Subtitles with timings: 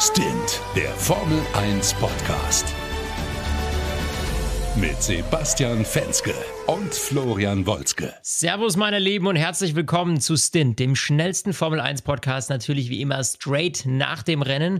[0.00, 2.72] Stint, der Formel 1 Podcast.
[4.76, 6.34] Mit Sebastian Fenske
[6.68, 8.14] und Florian Wolzke.
[8.22, 12.48] Servus, meine Lieben, und herzlich willkommen zu Stint, dem schnellsten Formel 1 Podcast.
[12.48, 14.78] Natürlich wie immer straight nach dem Rennen.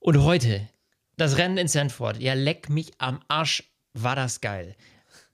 [0.00, 0.68] Und heute
[1.16, 2.18] das Rennen in Sandford.
[2.18, 3.62] Ja, leck mich am Arsch,
[3.94, 4.74] war das geil.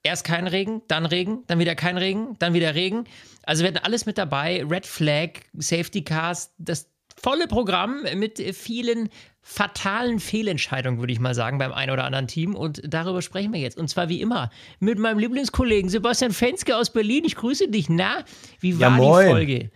[0.03, 3.05] Erst kein Regen, dann Regen, dann wieder kein Regen, dann wieder Regen.
[3.41, 4.63] Also wir hatten alles mit dabei.
[4.63, 6.91] Red Flag, Safety Cars, das
[7.21, 9.09] volle Programm mit vielen
[9.41, 12.53] fatalen Fehlentscheidungen, würde ich mal sagen, beim einen oder anderen Team.
[12.53, 13.77] Und darüber sprechen wir jetzt.
[13.77, 17.23] Und zwar wie immer mit meinem Lieblingskollegen Sebastian Fenske aus Berlin.
[17.25, 17.89] Ich grüße dich.
[17.89, 18.25] Na,
[18.59, 19.71] wie war ja, die Folge?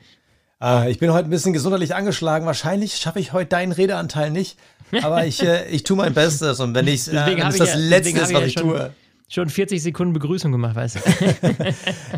[0.60, 2.46] Ah, ich bin heute ein bisschen gesundheitlich angeschlagen.
[2.46, 4.60] Wahrscheinlich schaffe ich heute deinen Redeanteil nicht.
[5.02, 6.60] Aber ich, äh, ich tue mein Bestes.
[6.60, 8.92] Und wenn, ich, äh, wenn es das ja, Letzte ist, was ich, ja tue
[9.32, 11.00] schon 40 Sekunden Begrüßung gemacht, weißt du.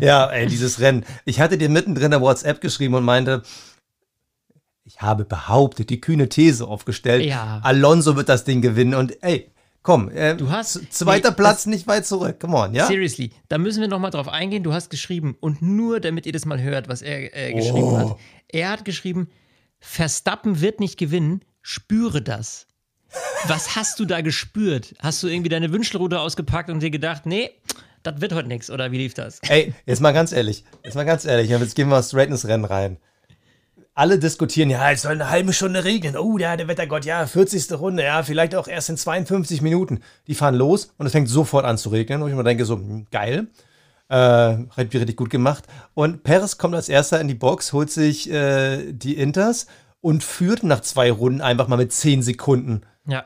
[0.04, 1.04] ja, ey, dieses Rennen.
[1.24, 3.42] Ich hatte dir mittendrin der WhatsApp geschrieben und meinte,
[4.84, 7.60] ich habe behauptet, die kühne These aufgestellt, ja.
[7.62, 9.50] Alonso wird das Ding gewinnen und ey,
[9.82, 12.86] komm, äh, du hast zweiter nee, Platz nicht weit zurück, come on, ja?
[12.86, 14.62] Seriously, da müssen wir noch mal drauf eingehen.
[14.62, 17.98] Du hast geschrieben und nur damit ihr das mal hört, was er äh, geschrieben oh.
[17.98, 18.16] hat.
[18.48, 19.28] Er hat geschrieben,
[19.80, 22.66] Verstappen wird nicht gewinnen, spüre das.
[23.46, 24.94] Was hast du da gespürt?
[24.98, 27.50] Hast du irgendwie deine Wünschelrute ausgepackt und dir gedacht, nee,
[28.02, 29.38] das wird heute nichts oder wie lief das?
[29.48, 32.64] Ey, jetzt mal ganz ehrlich, jetzt mal ganz ehrlich, jetzt gehen wir straight ins Rennen
[32.66, 32.98] rein
[33.94, 36.16] alle diskutieren, ja, es soll eine halbe Stunde regnen.
[36.16, 37.72] Oh, ja, der Wettergott, ja, 40.
[37.72, 40.00] Runde, ja, vielleicht auch erst in 52 Minuten.
[40.26, 42.22] Die fahren los und es fängt sofort an zu regnen.
[42.22, 43.46] Und ich mir denke so, hm, geil.
[44.08, 45.64] Äh, richtig gut gemacht.
[45.94, 49.66] Und Perez kommt als erster in die Box, holt sich äh, die Inters
[50.00, 52.82] und führt nach zwei Runden einfach mal mit 10 Sekunden.
[53.06, 53.24] Ja.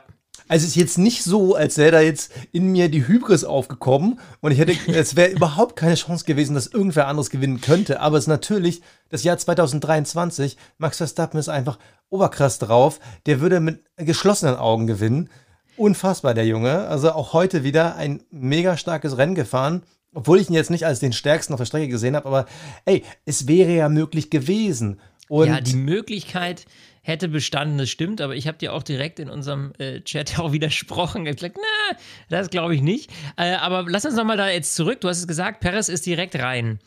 [0.49, 4.19] Also es ist jetzt nicht so, als wäre da jetzt in mir die Hybris aufgekommen
[4.41, 8.01] und ich hätte, es wäre überhaupt keine Chance gewesen, dass irgendwer anderes gewinnen könnte.
[8.01, 10.57] Aber es ist natürlich das Jahr 2023.
[10.79, 11.77] Max Verstappen ist einfach
[12.09, 12.99] oberkrass drauf.
[13.27, 15.29] Der würde mit geschlossenen Augen gewinnen.
[15.77, 16.87] Unfassbar, der Junge.
[16.87, 19.83] Also auch heute wieder ein mega starkes Rennen gefahren.
[20.15, 22.45] Obwohl ich ihn jetzt nicht als den stärksten auf der Strecke gesehen habe, aber
[22.85, 24.99] ey, es wäre ja möglich gewesen.
[25.27, 26.65] Und ja, die Möglichkeit,
[27.09, 30.53] hätte bestanden, das stimmt, aber ich habe dir auch direkt in unserem äh, Chat auch
[30.53, 31.25] widersprochen.
[31.25, 31.97] Ich gesagt, na,
[32.29, 33.11] das glaube ich nicht.
[33.35, 35.01] Äh, aber lass uns nochmal da jetzt zurück.
[35.01, 36.79] Du hast es gesagt, Perez ist direkt rein.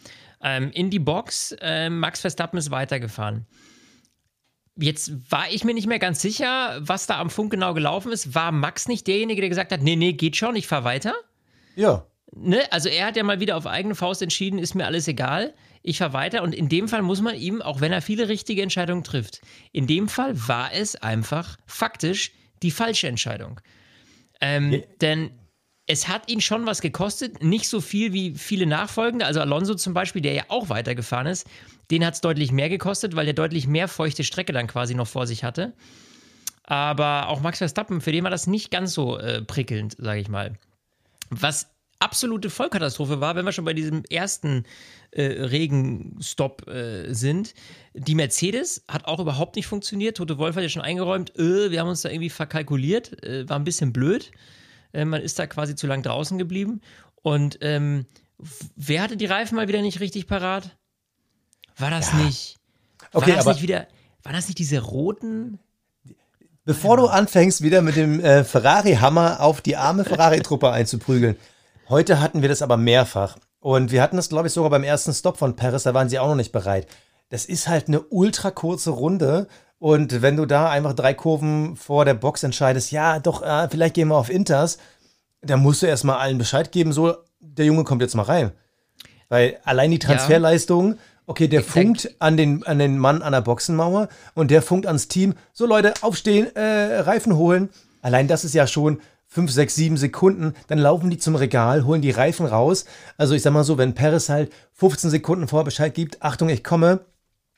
[0.43, 3.47] Ähm, in die Box, äh, Max Verstappen ist weitergefahren.
[4.77, 8.34] Jetzt war ich mir nicht mehr ganz sicher, was da am Funk genau gelaufen ist.
[8.34, 11.15] War Max nicht derjenige, der gesagt hat, nee, nee, geht schon, ich fahre weiter?
[11.77, 12.06] Ja.
[12.34, 12.60] Ne?
[12.72, 15.98] Also er hat ja mal wieder auf eigene Faust entschieden, ist mir alles egal ich
[15.98, 16.43] fahre weiter.
[16.43, 19.41] Und in dem Fall muss man ihm, auch wenn er viele richtige Entscheidungen trifft,
[19.72, 22.32] in dem Fall war es einfach faktisch
[22.62, 23.60] die falsche Entscheidung.
[24.41, 24.78] Ähm, ja.
[25.00, 25.31] Denn
[25.87, 29.26] es hat ihn schon was gekostet, nicht so viel wie viele Nachfolgende.
[29.26, 31.47] Also Alonso zum Beispiel, der ja auch weitergefahren ist,
[31.91, 35.09] den hat es deutlich mehr gekostet, weil der deutlich mehr feuchte Strecke dann quasi noch
[35.09, 35.75] vor sich hatte.
[36.65, 40.28] Aber auch Max Verstappen, für den war das nicht ganz so äh, prickelnd, sage ich
[40.28, 40.54] mal.
[41.28, 41.72] Was
[42.02, 44.64] absolute Vollkatastrophe war, wenn wir schon bei diesem ersten
[45.12, 47.54] äh, Regenstopp äh, sind.
[47.94, 50.16] Die Mercedes hat auch überhaupt nicht funktioniert.
[50.16, 53.58] Tote Wolf hat ja schon eingeräumt, äh, wir haben uns da irgendwie verkalkuliert, äh, war
[53.58, 54.32] ein bisschen blöd.
[54.92, 56.80] Äh, man ist da quasi zu lang draußen geblieben.
[57.22, 58.06] Und ähm,
[58.76, 60.76] wer hatte die Reifen mal wieder nicht richtig parat?
[61.76, 62.18] War das ja.
[62.18, 62.58] nicht?
[63.12, 63.86] War okay, das nicht wieder?
[64.22, 65.58] Waren das nicht diese roten?
[66.64, 71.36] Bevor du anfängst, wieder mit dem äh, Ferrari-Hammer auf die arme Ferrari-Truppe einzuprügeln,
[71.88, 73.37] Heute hatten wir das aber mehrfach.
[73.60, 76.19] Und wir hatten das, glaube ich, sogar beim ersten Stop von Paris, da waren sie
[76.19, 76.87] auch noch nicht bereit.
[77.28, 79.47] Das ist halt eine ultra kurze Runde.
[79.78, 83.94] Und wenn du da einfach drei Kurven vor der Box entscheidest, ja, doch, äh, vielleicht
[83.94, 84.78] gehen wir auf Inters,
[85.42, 88.53] dann musst du erstmal allen Bescheid geben, so, der Junge kommt jetzt mal rein.
[89.28, 94.09] Weil allein die Transferleistung, okay, der funkt an den, an den Mann an der Boxenmauer
[94.34, 97.71] und der funkt ans Team, so Leute, aufstehen, äh, Reifen holen.
[98.03, 99.00] Allein das ist ja schon
[99.32, 102.84] 5, 6, 7 Sekunden, dann laufen die zum Regal, holen die Reifen raus.
[103.16, 106.62] Also ich sag mal so, wenn Paris halt 15 Sekunden vorher Bescheid gibt, Achtung, ich
[106.62, 107.00] komme,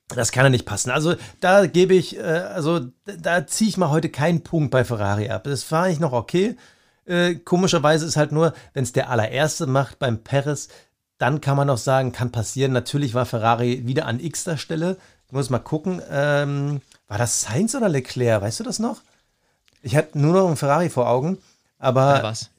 [0.09, 0.91] das kann ja nicht passen.
[0.91, 5.31] Also da gebe ich, äh, also da ziehe ich mal heute keinen Punkt bei Ferrari
[5.31, 5.45] ab.
[5.45, 6.57] Das fahre ich noch okay.
[7.07, 10.69] Äh, komischerweise ist halt nur, wenn es der allererste macht beim Paris,
[11.19, 12.73] dann kann man noch sagen, kann passieren.
[12.73, 14.97] Natürlich war Ferrari wieder an x-ter Stelle.
[15.27, 16.01] Ich muss mal gucken.
[16.09, 18.43] Ähm, war das Sainz oder Leclerc?
[18.43, 19.03] Weißt du das noch?
[19.83, 21.39] Ich hatte nur noch einen Ferrari vor Augen.
[21.85, 22.51] Aber was?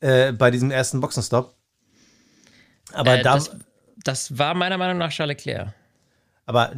[0.00, 1.54] Äh, bei diesem ersten Boxenstopp.
[2.92, 3.34] Aber äh, da.
[3.34, 3.50] Das,
[4.02, 5.74] das, war meiner Meinung nach Charles Leclerc.
[6.46, 6.72] Aber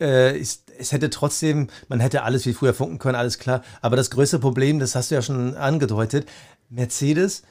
[0.00, 3.62] äh, es, es, hätte trotzdem, man hätte alles wie früher funken können, alles klar.
[3.80, 6.28] Aber das größte Problem, das hast du ja schon angedeutet,
[6.68, 7.42] Mercedes,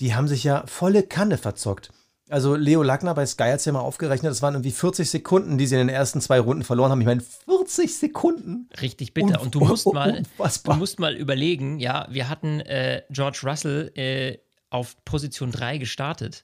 [0.00, 1.92] die haben sich ja volle Kanne verzockt.
[2.32, 5.58] Also Leo Lackner bei Sky hat es ja mal aufgerechnet, das waren irgendwie 40 Sekunden,
[5.58, 7.00] die sie in den ersten zwei Runden verloren haben.
[7.02, 8.70] Ich meine, 40 Sekunden.
[8.80, 9.42] Richtig bitter.
[9.42, 10.22] Und du musst mal,
[10.64, 14.38] du musst mal überlegen, ja, wir hatten äh, George Russell äh,
[14.70, 16.42] auf Position 3 gestartet.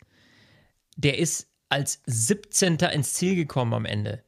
[0.97, 2.77] Der ist als 17.
[2.77, 4.23] ins Ziel gekommen am Ende.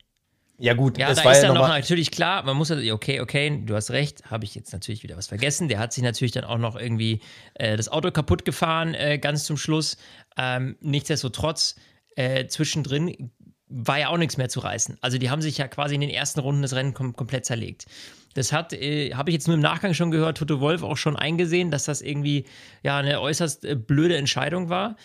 [0.60, 3.74] Ja, gut, ja, da ist ja dann noch natürlich klar, man muss okay, okay, du
[3.74, 5.68] hast recht, habe ich jetzt natürlich wieder was vergessen.
[5.68, 7.20] Der hat sich natürlich dann auch noch irgendwie
[7.54, 9.96] äh, das Auto kaputt gefahren, äh, ganz zum Schluss.
[10.36, 11.76] Ähm, nichtsdestotrotz,
[12.14, 13.30] äh, zwischendrin
[13.68, 14.98] war ja auch nichts mehr zu reißen.
[15.00, 17.86] Also die haben sich ja quasi in den ersten Runden des Rennens kom komplett zerlegt.
[18.34, 21.16] Das hat, äh, habe ich jetzt nur im Nachgang schon gehört, Toto Wolf auch schon
[21.16, 22.44] eingesehen, dass das irgendwie
[22.82, 24.96] ja eine äußerst äh, blöde Entscheidung war.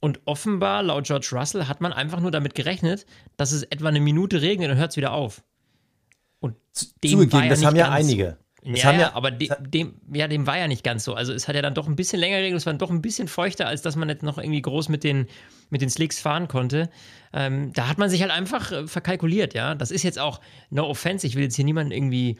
[0.00, 3.04] Und offenbar, laut George Russell, hat man einfach nur damit gerechnet,
[3.36, 5.42] dass es etwa eine Minute regnet und hört es wieder auf.
[6.40, 6.56] Und
[7.04, 8.38] dem Zugegeben, war ja das haben ja einige.
[8.62, 11.14] Das ja, ja, aber de, dem, ja, dem war ja nicht ganz so.
[11.14, 13.26] Also es hat ja dann doch ein bisschen länger geregnet, es war doch ein bisschen
[13.26, 15.28] feuchter, als dass man jetzt noch irgendwie groß mit den,
[15.70, 16.90] mit den Slicks fahren konnte.
[17.32, 19.74] Ähm, da hat man sich halt einfach äh, verkalkuliert, ja.
[19.74, 22.38] Das ist jetzt auch no offense, ich will jetzt hier niemanden irgendwie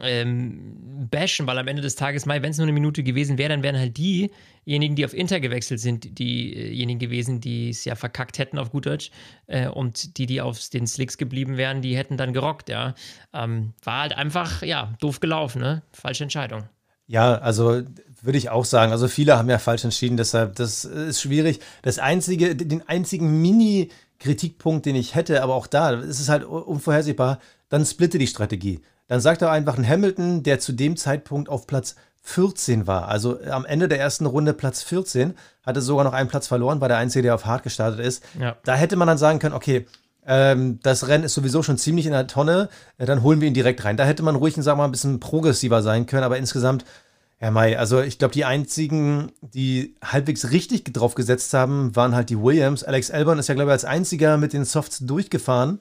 [0.00, 3.62] ähm, bashen, weil am Ende des Tages, wenn es nur eine Minute gewesen wäre, dann
[3.62, 8.58] wären halt diejenigen, die auf Inter gewechselt sind, diejenigen gewesen, die es ja verkackt hätten
[8.58, 9.10] auf gut Deutsch
[9.46, 12.94] äh, und die, die auf den Slicks geblieben wären, die hätten dann gerockt, ja.
[13.32, 15.82] Ähm, war halt einfach, ja, doof gelaufen, ne?
[15.92, 16.64] Falsche Entscheidung.
[17.06, 17.82] Ja, also
[18.22, 18.92] würde ich auch sagen.
[18.92, 21.60] Also viele haben ja falsch entschieden, deshalb, das ist schwierig.
[21.82, 27.38] Das einzige, den einzigen Mini-Kritikpunkt, den ich hätte, aber auch da, ist es halt unvorhersehbar,
[27.68, 28.80] dann splitte die Strategie.
[29.08, 33.08] Dann sagt er einfach ein Hamilton, der zu dem Zeitpunkt auf Platz 14 war.
[33.08, 36.88] Also am Ende der ersten Runde Platz 14, hatte sogar noch einen Platz verloren, war
[36.88, 38.24] der Einzige, der auf Hard gestartet ist.
[38.38, 38.56] Ja.
[38.64, 39.86] Da hätte man dann sagen können, okay,
[40.26, 42.68] ähm, das Rennen ist sowieso schon ziemlich in der Tonne,
[42.98, 43.96] äh, dann holen wir ihn direkt rein.
[43.96, 46.84] Da hätte man ruhig, sagen wir mal, ein bisschen progressiver sein können, aber insgesamt,
[47.38, 52.30] Herr May, also ich glaube, die einzigen, die halbwegs richtig drauf gesetzt haben, waren halt
[52.30, 52.82] die Williams.
[52.82, 55.80] Alex Albon ist ja, glaube ich, als einziger mit den Softs durchgefahren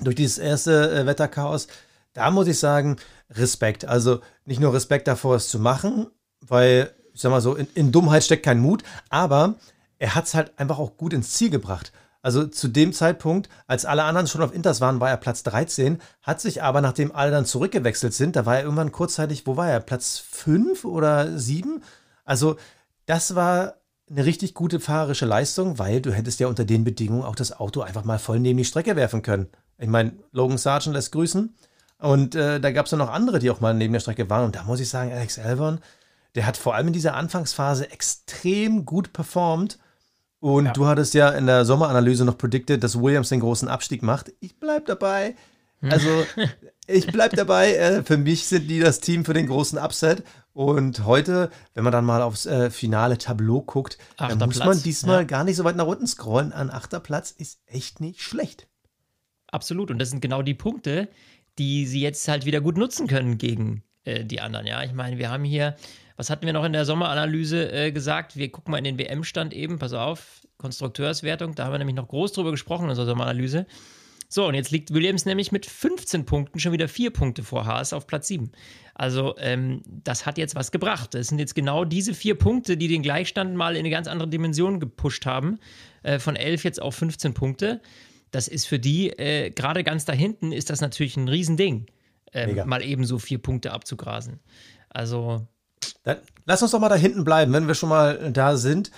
[0.00, 1.68] durch dieses erste äh, Wetterchaos
[2.16, 2.96] da muss ich sagen,
[3.30, 3.84] Respekt.
[3.84, 6.06] Also nicht nur Respekt davor, es zu machen,
[6.40, 9.56] weil, ich sag mal so, in, in Dummheit steckt kein Mut, aber
[9.98, 11.92] er hat es halt einfach auch gut ins Ziel gebracht.
[12.22, 16.00] Also zu dem Zeitpunkt, als alle anderen schon auf Inters waren, war er Platz 13,
[16.22, 19.70] hat sich aber, nachdem alle dann zurückgewechselt sind, da war er irgendwann kurzzeitig, wo war
[19.70, 19.80] er?
[19.80, 21.82] Platz 5 oder 7?
[22.24, 22.56] Also
[23.04, 23.74] das war
[24.10, 27.82] eine richtig gute fahrerische Leistung, weil du hättest ja unter den Bedingungen auch das Auto
[27.82, 29.48] einfach mal voll neben die Strecke werfen können.
[29.78, 31.54] Ich meine, Logan Sargent lässt grüßen.
[31.98, 34.44] Und äh, da gab es ja noch andere, die auch mal neben der Strecke waren.
[34.44, 35.80] Und da muss ich sagen, Alex Albon,
[36.34, 39.78] der hat vor allem in dieser Anfangsphase extrem gut performt.
[40.40, 40.72] Und ja.
[40.72, 44.32] du hattest ja in der Sommeranalyse noch predicted, dass Williams den großen Abstieg macht.
[44.40, 45.34] Ich bleib dabei.
[45.80, 46.08] Also,
[46.86, 47.74] ich bleib dabei.
[47.74, 50.22] Äh, für mich sind die das Team für den großen Upset.
[50.52, 55.20] Und heute, wenn man dann mal aufs äh, finale Tableau guckt, dann muss man diesmal
[55.20, 55.24] ja.
[55.24, 56.52] gar nicht so weit nach unten scrollen.
[56.52, 58.66] An achter Platz ist echt nicht schlecht.
[59.48, 59.90] Absolut.
[59.90, 61.08] Und das sind genau die Punkte,
[61.58, 64.66] die sie jetzt halt wieder gut nutzen können gegen äh, die anderen.
[64.66, 65.76] Ja, ich meine, wir haben hier,
[66.16, 68.36] was hatten wir noch in der Sommeranalyse äh, gesagt?
[68.36, 72.08] Wir gucken mal in den WM-Stand eben, pass auf, Konstrukteurswertung, da haben wir nämlich noch
[72.08, 73.66] groß drüber gesprochen in unserer Sommeranalyse.
[74.28, 77.92] So, und jetzt liegt Williams nämlich mit 15 Punkten schon wieder vier Punkte vor Haas
[77.92, 78.50] auf Platz 7.
[78.94, 81.14] Also, ähm, das hat jetzt was gebracht.
[81.14, 84.28] Das sind jetzt genau diese vier Punkte, die den Gleichstand mal in eine ganz andere
[84.28, 85.60] Dimension gepusht haben.
[86.02, 87.80] Äh, von 11 jetzt auf 15 Punkte
[88.36, 91.86] das ist für die, äh, gerade ganz da hinten, ist das natürlich ein Riesending,
[92.34, 94.40] ähm, mal eben so vier Punkte abzugrasen.
[94.90, 95.46] Also.
[96.02, 98.90] Dann lass uns doch mal da hinten bleiben, wenn wir schon mal da sind.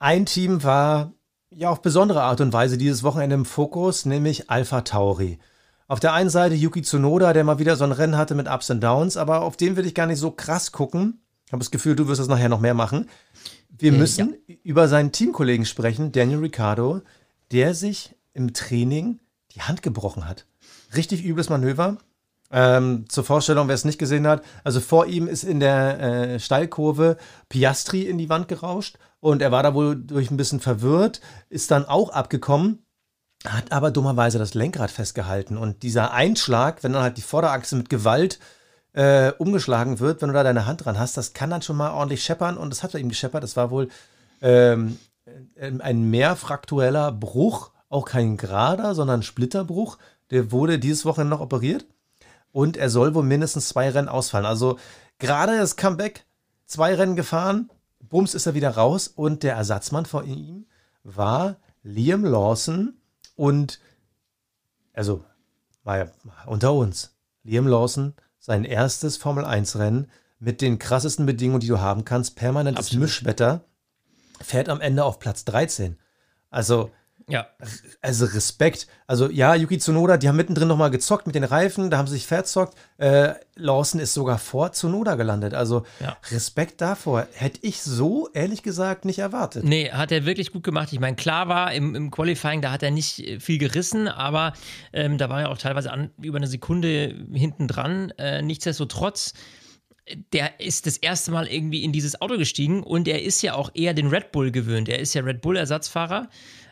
[0.00, 1.12] Ein Team war
[1.50, 5.38] ja auf besondere Art und Weise dieses Wochenende im Fokus, nämlich Alpha Tauri.
[5.86, 8.70] Auf der einen Seite Yuki Tsunoda, der mal wieder so ein Rennen hatte mit Ups
[8.70, 11.20] und Downs, aber auf den will ich gar nicht so krass gucken.
[11.46, 13.08] Ich habe das Gefühl, du wirst das nachher noch mehr machen.
[13.68, 14.56] Wir äh, müssen ja.
[14.64, 17.02] über seinen Teamkollegen sprechen, Daniel Ricciardo,
[17.52, 19.20] der sich im Training
[19.54, 20.46] die Hand gebrochen hat.
[20.94, 21.98] Richtig übles Manöver.
[22.52, 26.40] Ähm, zur Vorstellung, wer es nicht gesehen hat, also vor ihm ist in der äh,
[26.40, 27.16] Steilkurve
[27.48, 31.70] Piastri in die Wand gerauscht und er war da wohl durch ein bisschen verwirrt, ist
[31.70, 32.84] dann auch abgekommen,
[33.46, 37.88] hat aber dummerweise das Lenkrad festgehalten und dieser Einschlag, wenn dann halt die Vorderachse mit
[37.88, 38.40] Gewalt
[38.94, 41.92] äh, umgeschlagen wird, wenn du da deine Hand dran hast, das kann dann schon mal
[41.92, 43.90] ordentlich scheppern und das hat er ihm gescheppert, das war wohl
[44.42, 44.98] ähm,
[45.56, 49.98] ein mehrfraktueller Bruch auch kein gerader, sondern Splitterbruch.
[50.30, 51.84] Der wurde dieses Wochenende noch operiert
[52.52, 54.46] und er soll wohl mindestens zwei Rennen ausfallen.
[54.46, 54.78] Also
[55.18, 56.24] gerade das Comeback,
[56.66, 57.68] zwei Rennen gefahren,
[57.98, 60.66] bums ist er wieder raus und der Ersatzmann vor ihm
[61.02, 62.94] war Liam Lawson
[63.36, 63.80] und
[64.92, 65.24] also
[65.82, 66.12] mal
[66.46, 67.14] unter uns.
[67.42, 72.36] Liam Lawson, sein erstes Formel 1 Rennen mit den krassesten Bedingungen, die du haben kannst,
[72.36, 73.02] permanentes Absolut.
[73.02, 73.64] Mischwetter,
[74.40, 75.98] fährt am Ende auf Platz 13.
[76.50, 76.90] Also
[77.30, 77.46] Ja.
[78.02, 78.86] Also Respekt.
[79.06, 82.14] Also ja, Yuki Tsunoda, die haben mittendrin nochmal gezockt mit den Reifen, da haben sie
[82.14, 82.76] sich verzockt.
[82.98, 85.54] Äh, Lawson ist sogar vor Tsunoda gelandet.
[85.54, 86.16] Also Ja.
[86.30, 87.26] Respekt davor.
[87.32, 89.64] Hätte ich so, ehrlich gesagt, nicht erwartet.
[89.64, 90.92] Nee, hat er wirklich gut gemacht.
[90.92, 94.52] Ich meine, klar war im, im Qualifying, da hat er nicht äh, viel gerissen, aber
[94.92, 98.10] ähm, da war er auch teilweise an, über eine Sekunde hinten dran.
[98.18, 99.34] Äh, nichtsdestotrotz,
[100.32, 103.70] der ist das erste Mal irgendwie in dieses Auto gestiegen und er ist ja auch
[103.74, 104.88] eher den Red Bull gewöhnt.
[104.88, 106.28] Er ist ja Red Bull-Ersatzfahrer,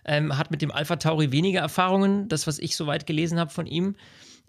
[0.08, 3.66] ähm, hat mit dem Alpha Tauri weniger Erfahrungen, das, was ich soweit gelesen habe von
[3.66, 3.94] ihm.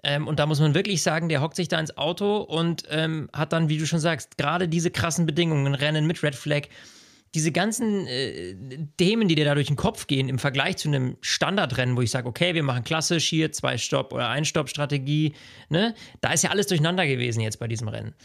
[0.02, 3.30] Ähm, und da muss man wirklich sagen, der hockt sich da ins Auto und ähm,
[3.34, 6.70] hat dann, wie du schon sagst, gerade diese krassen Bedingungen, Rennen mit Red Flag,
[7.36, 8.56] diese ganzen äh,
[8.98, 12.10] Themen, die dir da durch den Kopf gehen, im Vergleich zu einem Standardrennen, wo ich
[12.10, 15.34] sage, okay, wir machen klassisch hier zwei Stopp- oder Ein-Stopp-Strategie,
[15.68, 15.94] ne?
[16.22, 18.16] Da ist ja alles durcheinander gewesen jetzt bei diesem Rennen.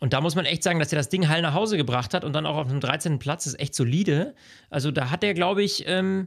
[0.00, 2.24] Und da muss man echt sagen, dass er das Ding heil nach Hause gebracht hat
[2.24, 3.18] und dann auch auf einem 13.
[3.18, 4.34] Platz ist echt solide.
[4.68, 6.26] Also da hat er, glaube ich, ähm,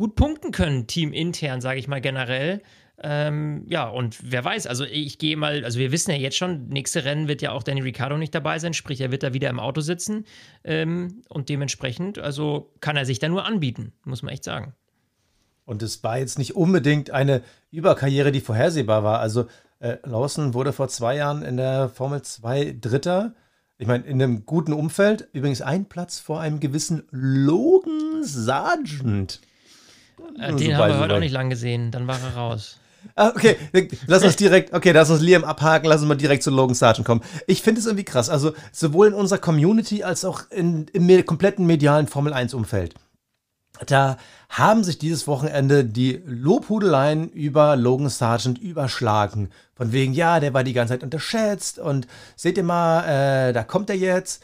[0.00, 2.62] gut punkten können, teamintern, sage ich mal generell.
[3.02, 6.68] Ähm, ja, und wer weiß, also ich gehe mal, also wir wissen ja jetzt schon,
[6.68, 9.50] nächste Rennen wird ja auch Danny Ricciardo nicht dabei sein, sprich, er wird da wieder
[9.50, 10.24] im Auto sitzen
[10.64, 14.72] ähm, und dementsprechend, also kann er sich da nur anbieten, muss man echt sagen.
[15.66, 19.20] Und es war jetzt nicht unbedingt eine Überkarriere, die vorhersehbar war.
[19.20, 19.48] Also
[19.80, 23.34] äh, Lawson wurde vor zwei Jahren in der Formel 2 Dritter.
[23.76, 25.28] Ich meine, in einem guten Umfeld.
[25.34, 29.40] Übrigens ein Platz vor einem gewissen Logan Sargent.
[30.38, 32.76] Äh, den so haben wir heute auch nicht lang gesehen, dann war er raus.
[33.16, 33.56] Ah, okay,
[34.06, 37.06] lass uns direkt, okay, lass uns Liam abhaken, lass uns mal direkt zu Logan Sargent
[37.06, 37.22] kommen.
[37.46, 41.22] Ich finde es irgendwie krass, also sowohl in unserer Community als auch in, im me-
[41.22, 42.92] kompletten medialen Formel 1 Umfeld.
[43.86, 44.18] Da
[44.50, 49.48] haben sich dieses Wochenende die Lobhudeleien über Logan Sargent überschlagen.
[49.74, 53.62] Von wegen, ja, der war die ganze Zeit unterschätzt und seht ihr mal, äh, da
[53.64, 54.42] kommt er jetzt.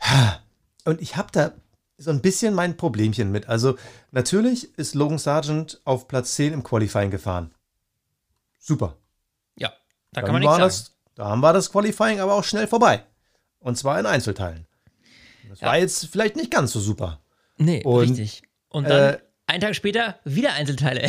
[0.84, 1.52] Und ich habe da
[2.02, 3.48] so ein bisschen mein Problemchen mit.
[3.48, 3.76] Also
[4.10, 7.52] natürlich ist Logan Sargent auf Platz 10 im Qualifying gefahren.
[8.58, 8.96] Super.
[9.56, 9.68] Ja,
[10.12, 10.62] da Dann kann man nichts sagen.
[10.64, 13.04] das, da war das Qualifying aber auch schnell vorbei.
[13.60, 14.66] Und zwar in Einzelteilen.
[15.48, 15.68] Das Ja.
[15.68, 17.20] war jetzt vielleicht nicht ganz so super.
[17.56, 18.42] Nee, Und, richtig.
[18.68, 21.08] Und dann, äh, einen Tag später, wieder Einzelteile.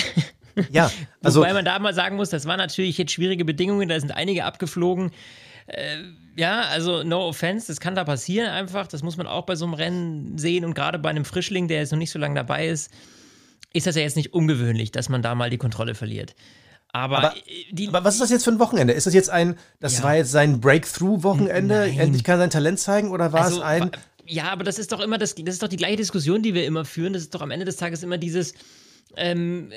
[0.69, 0.91] Ja,
[1.23, 4.11] also Wobei man da mal sagen muss, das waren natürlich jetzt schwierige Bedingungen, da sind
[4.11, 5.11] einige abgeflogen.
[5.67, 5.97] Äh,
[6.35, 8.87] ja, also no offense, das kann da passieren einfach.
[8.87, 10.65] Das muss man auch bei so einem Rennen sehen.
[10.65, 12.91] Und gerade bei einem Frischling, der jetzt noch nicht so lange dabei ist,
[13.73, 16.35] ist das ja jetzt nicht ungewöhnlich, dass man da mal die Kontrolle verliert.
[16.91, 17.41] Aber, Aber- äh,
[17.71, 18.93] die, Aber was ist das jetzt für ein Wochenende?
[18.93, 20.03] Ist das jetzt ein, das Ja.
[20.03, 21.85] war jetzt sein Breakthrough-Wochenende?
[21.97, 23.09] Endlich kann er sein Talent zeigen?
[23.11, 23.91] Oder war Also, es ein.
[24.25, 26.65] Ja, aber das ist doch immer das, das ist doch die gleiche Diskussion, die wir
[26.65, 27.13] immer führen.
[27.13, 28.53] Das ist doch am Ende des Tages immer dieses,
[29.17, 29.71] ähm,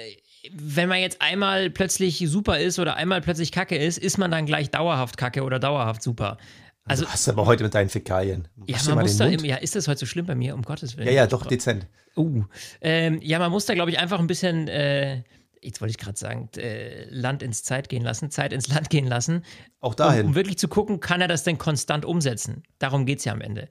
[0.52, 4.46] wenn man jetzt einmal plötzlich super ist oder einmal plötzlich kacke ist, ist man dann
[4.46, 6.38] gleich dauerhaft kacke oder dauerhaft super.
[6.84, 8.46] Also, du hast aber heute mit deinen Fäkalien.
[8.66, 10.54] ja, man muss da, im- ja, ist das heute so schlimm bei mir?
[10.54, 11.08] Um Gottes Willen.
[11.08, 11.86] Ja, ja, doch, dezent.
[12.16, 12.44] Uh,
[12.80, 15.22] ähm, ja, man muss da, glaube ich, einfach ein bisschen, äh,
[15.60, 19.06] jetzt wollte ich gerade sagen, äh, Land ins Zeit gehen lassen, Zeit ins Land gehen
[19.06, 19.42] lassen,
[19.80, 20.26] Auch um, dahin.
[20.26, 22.62] um wirklich zu gucken, kann er das denn konstant umsetzen?
[22.78, 23.68] Darum geht es ja am Ende.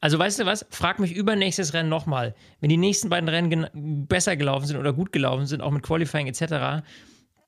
[0.00, 0.64] Also weißt du was?
[0.70, 2.34] Frag mich übernächstes Rennen nochmal.
[2.60, 6.28] Wenn die nächsten beiden Rennen besser gelaufen sind oder gut gelaufen sind, auch mit Qualifying
[6.28, 6.84] etc.,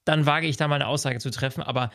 [0.05, 1.63] dann wage ich da mal eine Aussage zu treffen.
[1.63, 1.91] Aber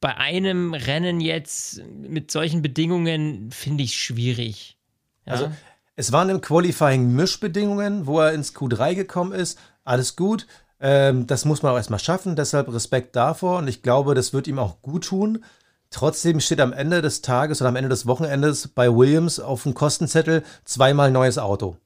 [0.00, 4.76] bei einem Rennen jetzt mit solchen Bedingungen finde ich schwierig.
[5.24, 5.32] Ja?
[5.32, 5.52] Also,
[5.96, 9.58] es waren im Qualifying Mischbedingungen, wo er ins Q3 gekommen ist.
[9.84, 10.46] Alles gut.
[10.80, 12.36] Ähm, das muss man auch erstmal schaffen.
[12.36, 13.58] Deshalb Respekt davor.
[13.58, 15.44] Und ich glaube, das wird ihm auch gut tun.
[15.94, 19.74] Trotzdem steht am Ende des Tages oder am Ende des Wochenendes bei Williams auf dem
[19.74, 21.76] Kostenzettel zweimal neues Auto.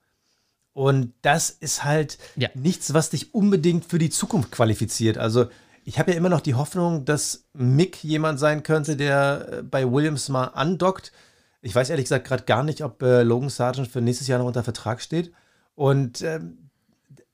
[0.72, 2.48] Und das ist halt Ja.
[2.54, 5.18] nichts, was dich unbedingt für die Zukunft qualifiziert.
[5.18, 5.48] Also
[5.84, 9.92] ich habe ja immer noch die Hoffnung, dass Mick jemand sein könnte, der äh, bei
[9.92, 11.12] Williams mal andockt.
[11.60, 14.46] Ich weiß ehrlich gesagt gerade gar nicht, ob äh, Logan Sargent für nächstes Jahr noch
[14.46, 15.32] unter Vertrag steht.
[15.74, 16.67] Und ähm,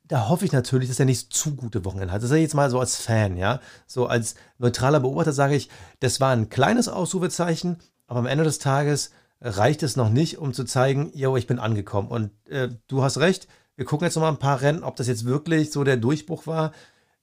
[0.07, 2.23] da hoffe ich natürlich, dass er nicht zu gute Wochenende hat.
[2.23, 3.61] Das sage ich jetzt mal so als Fan, ja.
[3.87, 5.71] So als neutraler Beobachter sage ich,
[6.01, 10.53] das war ein kleines Ausrufezeichen, aber am Ende des Tages reicht es noch nicht, um
[10.53, 12.09] zu zeigen, yo, ich bin angekommen.
[12.09, 15.09] Und äh, du hast recht, wir gucken jetzt noch mal ein paar Rennen, ob das
[15.09, 16.73] jetzt wirklich so der Durchbruch war.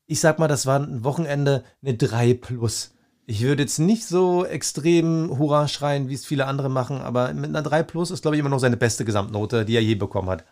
[0.07, 2.93] Ich sag mal, das war ein Wochenende eine 3 plus.
[3.27, 7.50] Ich würde jetzt nicht so extrem Hurra schreien, wie es viele andere machen, aber mit
[7.50, 10.29] einer 3 plus ist, glaube ich, immer noch seine beste Gesamtnote, die er je bekommen
[10.29, 10.43] hat.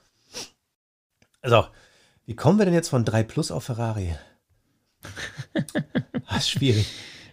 [1.41, 1.65] Also,
[2.29, 4.15] wie kommen wir denn jetzt von 3 plus auf Ferrari?
[6.29, 6.85] Das ist schwierig.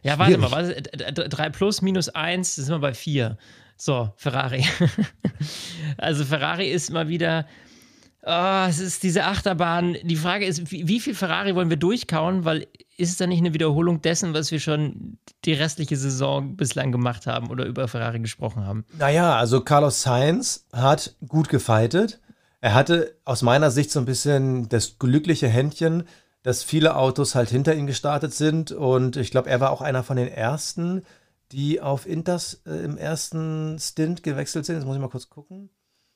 [0.02, 0.50] Ja, warte Schwierig.
[0.50, 3.36] mal, was, äh, 3 plus minus 1, sind wir bei 4.
[3.76, 4.64] So, Ferrari.
[5.98, 7.46] also Ferrari ist mal wieder,
[8.22, 9.98] oh, es ist diese Achterbahn.
[10.02, 12.46] Die Frage ist, wie, wie viel Ferrari wollen wir durchkauen?
[12.46, 16.90] Weil ist es dann nicht eine Wiederholung dessen, was wir schon die restliche Saison bislang
[16.90, 18.86] gemacht haben oder über Ferrari gesprochen haben?
[18.96, 22.18] Naja, also Carlos Sainz hat gut gefightet.
[22.60, 26.04] Er hatte aus meiner Sicht so ein bisschen das glückliche Händchen,
[26.42, 28.72] dass viele Autos halt hinter ihm gestartet sind.
[28.72, 31.02] Und ich glaube, er war auch einer von den ersten,
[31.52, 34.76] die auf Inters äh, im ersten Stint gewechselt sind.
[34.76, 35.70] Jetzt muss ich mal kurz gucken.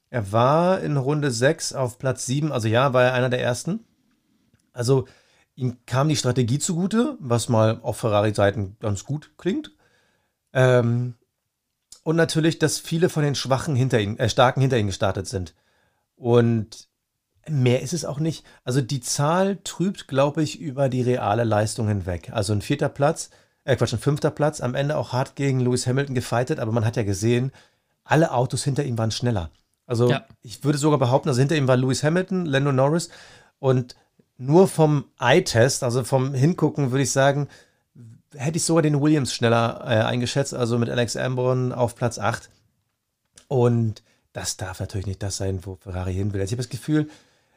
[0.08, 3.84] Er war in Runde 6 auf Platz 7, also ja, war er einer der ersten.
[4.72, 5.06] Also
[5.54, 9.72] ihm kam die Strategie zugute, was mal auf Ferrari-Seiten ganz gut klingt.
[10.52, 11.14] Ähm,
[12.02, 15.54] und natürlich, dass viele von den Schwachen hinter ihn, äh, Starken hinter ihm gestartet sind.
[16.20, 16.90] Und
[17.48, 18.44] mehr ist es auch nicht.
[18.62, 22.30] Also die Zahl trübt, glaube ich, über die reale Leistung hinweg.
[22.34, 23.30] Also ein vierter Platz,
[23.64, 26.84] äh Quatsch, ein fünfter Platz, am Ende auch hart gegen Lewis Hamilton gefightet, aber man
[26.84, 27.52] hat ja gesehen,
[28.04, 29.50] alle Autos hinter ihm waren schneller.
[29.86, 30.26] Also ja.
[30.42, 33.08] ich würde sogar behaupten, also hinter ihm war Lewis Hamilton, Lando Norris
[33.58, 33.96] und
[34.36, 37.48] nur vom Eye-Test, also vom Hingucken, würde ich sagen,
[38.34, 42.50] hätte ich sogar den Williams schneller äh, eingeschätzt, also mit Alex Ambron auf Platz 8.
[43.48, 46.40] Und das darf natürlich nicht das sein, wo Ferrari hin will.
[46.40, 47.08] Also ich habe das Gefühl,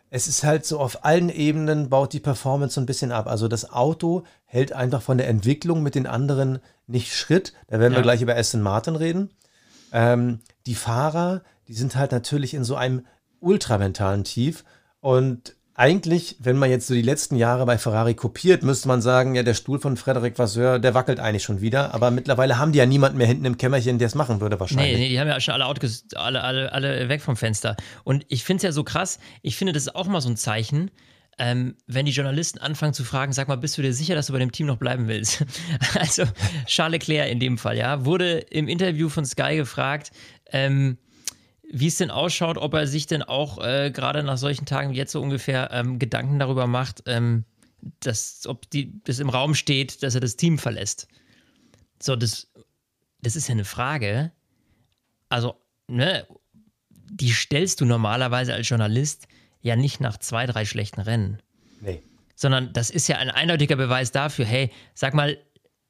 [0.10, 3.26] es ist halt so auf allen Ebenen baut die Performance so ein bisschen ab.
[3.28, 7.54] Also das Auto hält einfach von der Entwicklung mit den anderen nicht Schritt.
[7.68, 8.00] Da werden ja.
[8.00, 9.32] wir gleich über Aston Martin reden.
[9.92, 13.06] Ähm, die Fahrer, die sind halt natürlich in so einem
[13.40, 14.64] ultramentalen Tief.
[15.00, 19.34] Und eigentlich, wenn man jetzt so die letzten Jahre bei Ferrari kopiert, müsste man sagen,
[19.34, 21.94] ja, der Stuhl von Frederic Vasseur, der wackelt eigentlich schon wieder.
[21.94, 24.94] Aber mittlerweile haben die ja niemanden mehr hinten im Kämmerchen, der es machen würde wahrscheinlich.
[24.94, 27.76] Nee, nee, die haben ja schon alle, Autos, alle, alle, alle weg vom Fenster.
[28.04, 30.38] Und ich finde es ja so krass, ich finde, das ist auch mal so ein
[30.38, 30.92] Zeichen,
[31.40, 34.34] ähm, wenn die Journalisten anfangen zu fragen, sag mal, bist du dir sicher, dass du
[34.34, 35.44] bei dem Team noch bleiben willst?
[36.00, 36.24] also
[36.68, 40.12] Charles Leclerc in dem Fall, ja, wurde im Interview von Sky gefragt,
[40.52, 41.00] ähm,
[41.76, 44.98] wie es denn ausschaut, ob er sich denn auch äh, gerade nach solchen Tagen wie
[44.98, 47.46] jetzt so ungefähr ähm, Gedanken darüber macht, ähm,
[48.00, 51.08] dass, ob die, das im Raum steht, dass er das Team verlässt.
[52.00, 52.48] So, das,
[53.24, 54.32] das ist ja eine Frage.
[55.30, 55.56] Also,
[55.88, 56.28] ne,
[56.90, 59.28] die stellst du normalerweise als Journalist
[59.62, 61.42] ja nicht nach zwei, drei schlechten Rennen.
[61.82, 62.04] Nee.
[62.36, 65.40] Sondern das ist ja ein eindeutiger Beweis dafür, hey, sag mal,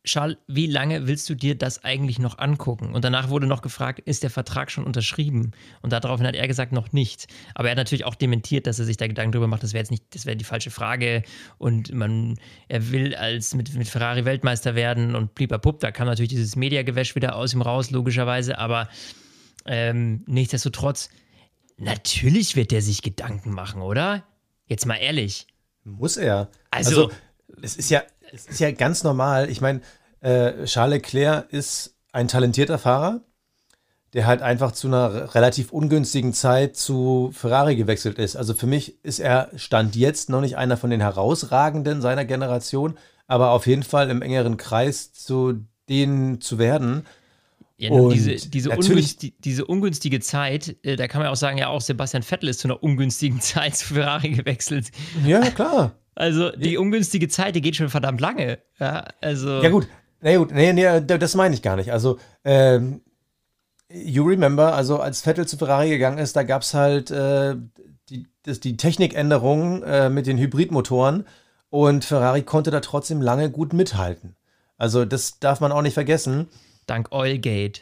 [0.05, 2.93] Charles, wie lange willst du dir das eigentlich noch angucken?
[2.93, 5.51] Und danach wurde noch gefragt, ist der Vertrag schon unterschrieben?
[5.81, 7.27] Und daraufhin hat er gesagt, noch nicht.
[7.55, 9.81] Aber er hat natürlich auch dementiert, dass er sich da Gedanken darüber macht, das wäre
[9.81, 11.23] jetzt nicht, das wäre die falsche Frage.
[11.57, 12.37] Und man,
[12.67, 17.15] er will als mit, mit Ferrari Weltmeister werden und blieb da kam natürlich dieses Mediagewäsch
[17.15, 18.57] wieder aus ihm raus, logischerweise.
[18.57, 18.89] Aber
[19.65, 21.09] ähm, nichtsdestotrotz,
[21.77, 24.25] natürlich wird der sich Gedanken machen, oder?
[24.67, 25.47] Jetzt mal ehrlich.
[25.85, 26.49] Muss er.
[26.71, 27.11] Also, also
[27.61, 29.49] es ist ja, es ist ja ganz normal.
[29.49, 29.81] Ich meine,
[30.21, 33.21] äh, Charles Leclerc ist ein talentierter Fahrer,
[34.13, 38.35] der halt einfach zu einer relativ ungünstigen Zeit zu Ferrari gewechselt ist.
[38.35, 42.97] Also für mich ist er Stand jetzt noch nicht einer von den herausragenden seiner Generation,
[43.27, 47.05] aber auf jeden Fall im engeren Kreis zu denen zu werden.
[47.77, 51.81] Ja, diese, diese, ungünstige, diese, ungünstige Zeit, äh, da kann man auch sagen, ja, auch
[51.81, 54.91] Sebastian Vettel ist zu einer ungünstigen Zeit zu Ferrari gewechselt.
[55.25, 55.95] Ja, klar.
[56.15, 58.59] Also die ungünstige Zeit, die geht schon verdammt lange.
[58.79, 59.61] Ja, also.
[59.61, 59.87] Ja, gut.
[60.21, 60.51] Nee, gut.
[60.51, 61.91] Nee, nee, das meine ich gar nicht.
[61.91, 63.01] Also, ähm,
[63.89, 67.55] you remember, also als Vettel zu Ferrari gegangen ist, da gab es halt äh,
[68.09, 71.25] die, das, die Technikänderungen äh, mit den Hybridmotoren
[71.69, 74.35] und Ferrari konnte da trotzdem lange gut mithalten.
[74.77, 76.47] Also, das darf man auch nicht vergessen.
[76.85, 77.81] Dank Oilgate.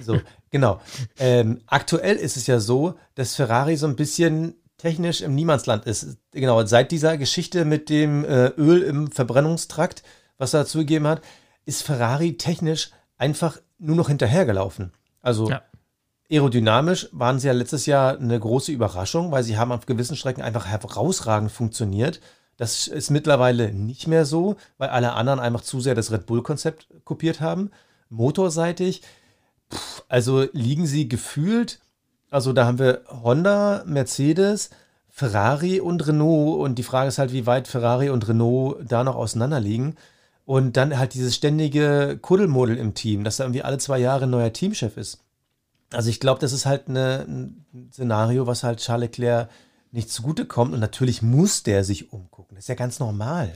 [0.00, 0.80] So, genau.
[1.18, 6.18] Ähm, aktuell ist es ja so, dass Ferrari so ein bisschen technisch im Niemandsland ist.
[6.32, 10.02] Genau, seit dieser Geschichte mit dem äh, Öl im Verbrennungstrakt,
[10.38, 11.22] was er zugegeben hat,
[11.64, 14.92] ist Ferrari technisch einfach nur noch hinterhergelaufen.
[15.20, 15.62] Also ja.
[16.28, 20.42] aerodynamisch waren sie ja letztes Jahr eine große Überraschung, weil sie haben auf gewissen Strecken
[20.42, 22.20] einfach herausragend funktioniert.
[22.56, 26.88] Das ist mittlerweile nicht mehr so, weil alle anderen einfach zu sehr das Red Bull-Konzept
[27.04, 27.70] kopiert haben.
[28.08, 29.02] Motorseitig,
[29.72, 31.78] pff, also liegen sie gefühlt
[32.32, 34.70] also da haben wir Honda, Mercedes,
[35.10, 36.60] Ferrari und Renault.
[36.60, 39.96] Und die Frage ist halt, wie weit Ferrari und Renault da noch auseinander liegen.
[40.46, 44.30] Und dann halt dieses ständige Kuddelmuddel im Team, dass da irgendwie alle zwei Jahre ein
[44.30, 45.20] neuer Teamchef ist.
[45.92, 49.50] Also ich glaube, das ist halt eine, ein Szenario, was halt Charles Leclerc
[49.92, 50.72] nicht zugute kommt.
[50.72, 52.56] Und natürlich muss der sich umgucken.
[52.56, 53.52] Das ist ja ganz normal.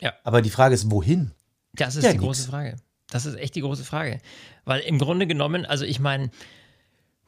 [0.00, 0.12] Ja.
[0.24, 1.30] Aber die Frage ist, wohin?
[1.74, 2.26] Das ist ja, die nix.
[2.26, 2.76] große Frage.
[3.08, 4.20] Das ist echt die große Frage.
[4.64, 6.30] Weil im Grunde genommen, also ich meine,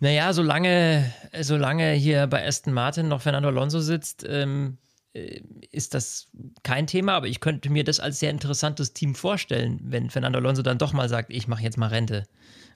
[0.00, 4.78] naja, solange, solange hier bei Aston Martin noch Fernando Alonso sitzt, ähm,
[5.12, 6.28] äh, ist das
[6.62, 10.62] kein Thema, aber ich könnte mir das als sehr interessantes Team vorstellen, wenn Fernando Alonso
[10.62, 12.26] dann doch mal sagt, ich mache jetzt mal Rente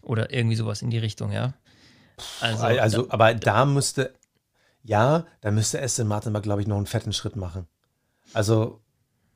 [0.03, 1.55] oder irgendwie sowas in die Richtung, ja.
[2.41, 4.15] Also, also da, aber da müsste,
[4.83, 7.67] ja, da müsste Aston Martin mal, glaube ich, noch einen fetten Schritt machen.
[8.33, 8.81] Also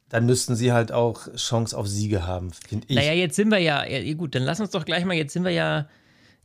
[0.09, 2.97] dann müssten sie halt auch Chance auf Siege haben, finde ich.
[2.97, 5.45] Naja, jetzt sind wir ja, ja, gut, dann lass uns doch gleich mal, jetzt sind
[5.45, 5.89] wir ja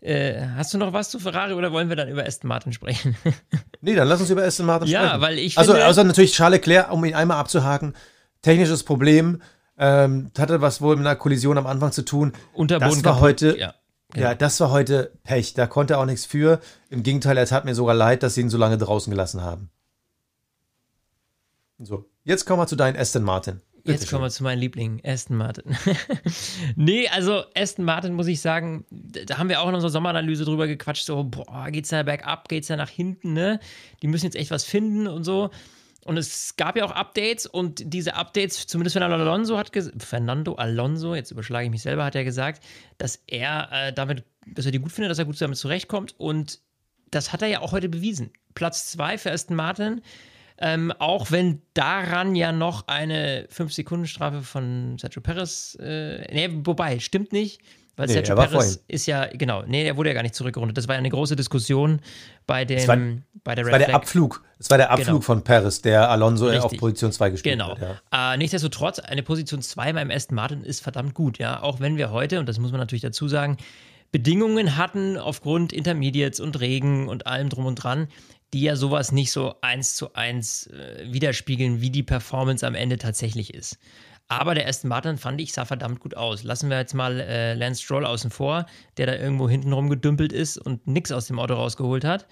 [0.02, 3.16] Äh, hast du noch was zu Ferrari oder wollen wir dann über Aston Martin sprechen?
[3.82, 5.14] nee, dann lass uns über Aston Martin ja, sprechen.
[5.14, 7.94] Ja, weil ich also, finde, also natürlich Charles Leclerc, um ihn einmal abzuhaken,
[8.42, 9.44] technisches Problem,
[9.78, 12.34] ähm, hatte was wohl mit einer Kollision am Anfang zu tun.
[12.54, 13.22] Unterboden das war kaputt.
[13.22, 13.76] heute, ja.
[14.16, 15.54] ja, das war heute Pech.
[15.54, 16.60] Da konnte er auch nichts für.
[16.90, 19.70] Im Gegenteil, es hat mir sogar leid, dass sie ihn so lange draußen gelassen haben.
[21.78, 23.62] So, jetzt kommen wir zu deinen Aston Martin.
[23.84, 25.76] Jetzt kommen wir zu meinen Lieblingen, Aston Martin.
[26.76, 30.68] nee, also Aston Martin muss ich sagen, da haben wir auch in unserer Sommeranalyse drüber
[30.68, 33.60] gequatscht, so, boah, geht's da bergab, geht's da nach hinten, ne?
[34.02, 35.50] Die müssen jetzt echt was finden und so.
[36.04, 41.14] Und es gab ja auch Updates und diese Updates, zumindest Fernando Alonso hat Fernando Alonso,
[41.14, 42.64] jetzt überschlage ich mich selber, hat er gesagt,
[42.98, 46.16] dass er äh, damit, dass er die gut findet, dass er gut damit zurechtkommt.
[46.18, 46.60] Und
[47.12, 48.32] das hat er ja auch heute bewiesen.
[48.56, 50.02] Platz zwei für Aston Martin.
[50.64, 57.34] Ähm, auch wenn daran ja noch eine 5-Sekunden-Strafe von Sergio Perez, äh, nee, wobei, stimmt
[57.34, 57.62] nicht,
[57.98, 60.78] weil Nee, Sergio er Perez ist ja, genau, nee, er wurde ja gar nicht zurückgerundet.
[60.78, 62.00] Das war ja eine große Diskussion
[62.46, 62.98] bei dem, war-
[63.44, 63.96] bei der Es war Red der Flag.
[63.96, 64.44] Abflug.
[64.60, 65.22] Es war der Abflug Genau.
[65.22, 66.80] von Perez, der Alonso auf Richtig.
[66.80, 67.72] Position 2 gespielt Genau.
[67.78, 68.00] hat.
[68.14, 68.34] Ja.
[68.34, 71.62] Äh, nichtsdestotrotz, eine Position 2 beim Aston Martin ist verdammt gut, ja.
[71.64, 73.58] Auch wenn wir heute, und das muss man natürlich dazu sagen,
[74.12, 78.08] Bedingungen hatten aufgrund Intermediates und Regen und allem drum und dran,
[78.54, 82.98] die ja sowas nicht so eins zu eins äh, widerspiegeln, wie die Performance am Ende
[82.98, 83.78] tatsächlich ist.
[84.28, 86.44] Aber der Aston Martin, fand ich, sah verdammt gut aus.
[86.44, 90.58] Lassen wir jetzt mal äh, Lance Stroll außen vor, der da irgendwo hinten rumgedümpelt ist
[90.58, 92.28] und nichts aus dem Auto rausgeholt hat.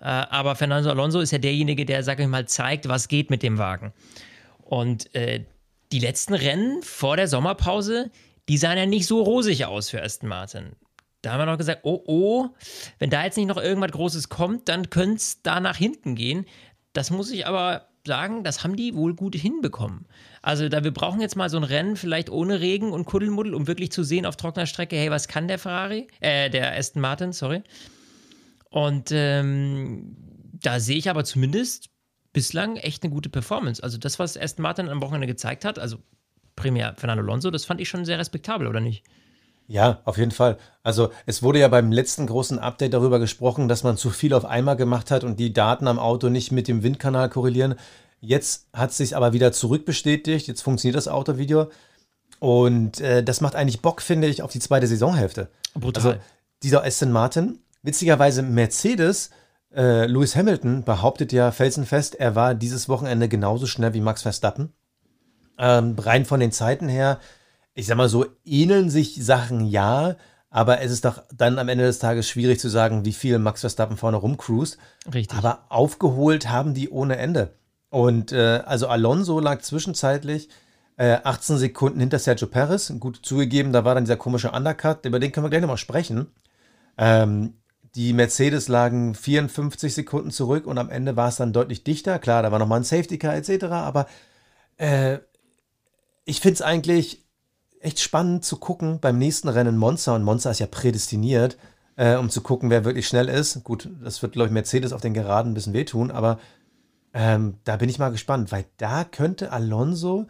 [0.00, 3.42] Äh, aber Fernando Alonso ist ja derjenige, der, sag ich mal, zeigt, was geht mit
[3.42, 3.92] dem Wagen.
[4.60, 5.44] Und äh,
[5.90, 8.10] die letzten Rennen vor der Sommerpause,
[8.48, 10.76] die sahen ja nicht so rosig aus für Aston Martin.
[11.22, 12.48] Da haben wir noch gesagt, oh oh,
[12.98, 16.46] wenn da jetzt nicht noch irgendwas Großes kommt, dann könnte es da nach hinten gehen.
[16.92, 20.06] Das muss ich aber sagen, das haben die wohl gut hinbekommen.
[20.42, 23.66] Also da wir brauchen jetzt mal so ein Rennen, vielleicht ohne Regen und Kuddelmuddel, um
[23.66, 26.08] wirklich zu sehen auf trockener Strecke, hey, was kann der Ferrari?
[26.20, 27.62] Äh, der Aston Martin, sorry.
[28.70, 30.16] Und ähm,
[30.60, 31.90] da sehe ich aber zumindest
[32.32, 33.82] bislang echt eine gute Performance.
[33.82, 35.98] Also das, was Aston Martin am Wochenende gezeigt hat, also
[36.56, 39.04] primär Fernando Alonso, das fand ich schon sehr respektabel, oder nicht?
[39.68, 40.56] Ja, auf jeden Fall.
[40.82, 44.46] Also es wurde ja beim letzten großen Update darüber gesprochen, dass man zu viel auf
[44.46, 47.74] einmal gemacht hat und die Daten am Auto nicht mit dem Windkanal korrelieren.
[48.20, 50.48] Jetzt hat es sich aber wieder zurückbestätigt.
[50.48, 51.70] Jetzt funktioniert das Autovideo.
[52.40, 55.50] Und äh, das macht eigentlich Bock, finde ich, auf die zweite Saisonhälfte.
[55.74, 56.02] Brutal.
[56.02, 56.18] Also
[56.62, 59.30] dieser Aston Martin, witzigerweise Mercedes,
[59.74, 64.72] äh, Lewis Hamilton behauptet ja felsenfest, er war dieses Wochenende genauso schnell wie Max Verstappen.
[65.58, 67.18] Ähm, rein von den Zeiten her,
[67.78, 70.16] ich sag mal so, ähneln sich Sachen ja,
[70.50, 73.60] aber es ist doch dann am Ende des Tages schwierig zu sagen, wie viel Max
[73.60, 74.78] Verstappen vorne rumcruist.
[75.14, 75.38] Richtig.
[75.38, 77.54] Aber aufgeholt haben die ohne Ende.
[77.88, 80.48] Und äh, also Alonso lag zwischenzeitlich
[80.96, 82.92] äh, 18 Sekunden hinter Sergio Perez.
[82.98, 86.26] Gut zugegeben, da war dann dieser komische Undercut, über den können wir gleich nochmal sprechen.
[86.96, 87.54] Ähm,
[87.94, 92.18] die Mercedes lagen 54 Sekunden zurück und am Ende war es dann deutlich dichter.
[92.18, 93.66] Klar, da war nochmal ein Safety Car etc.
[93.66, 94.08] Aber
[94.78, 95.18] äh,
[96.24, 97.27] ich finde es eigentlich
[97.80, 100.14] echt spannend zu gucken beim nächsten Rennen Monza.
[100.14, 101.56] Und Monza ist ja prädestiniert,
[101.96, 103.62] äh, um zu gucken, wer wirklich schnell ist.
[103.64, 106.38] Gut, das wird, glaube ich, Mercedes auf den Geraden ein bisschen wehtun, aber
[107.14, 110.26] ähm, da bin ich mal gespannt, weil da könnte Alonso,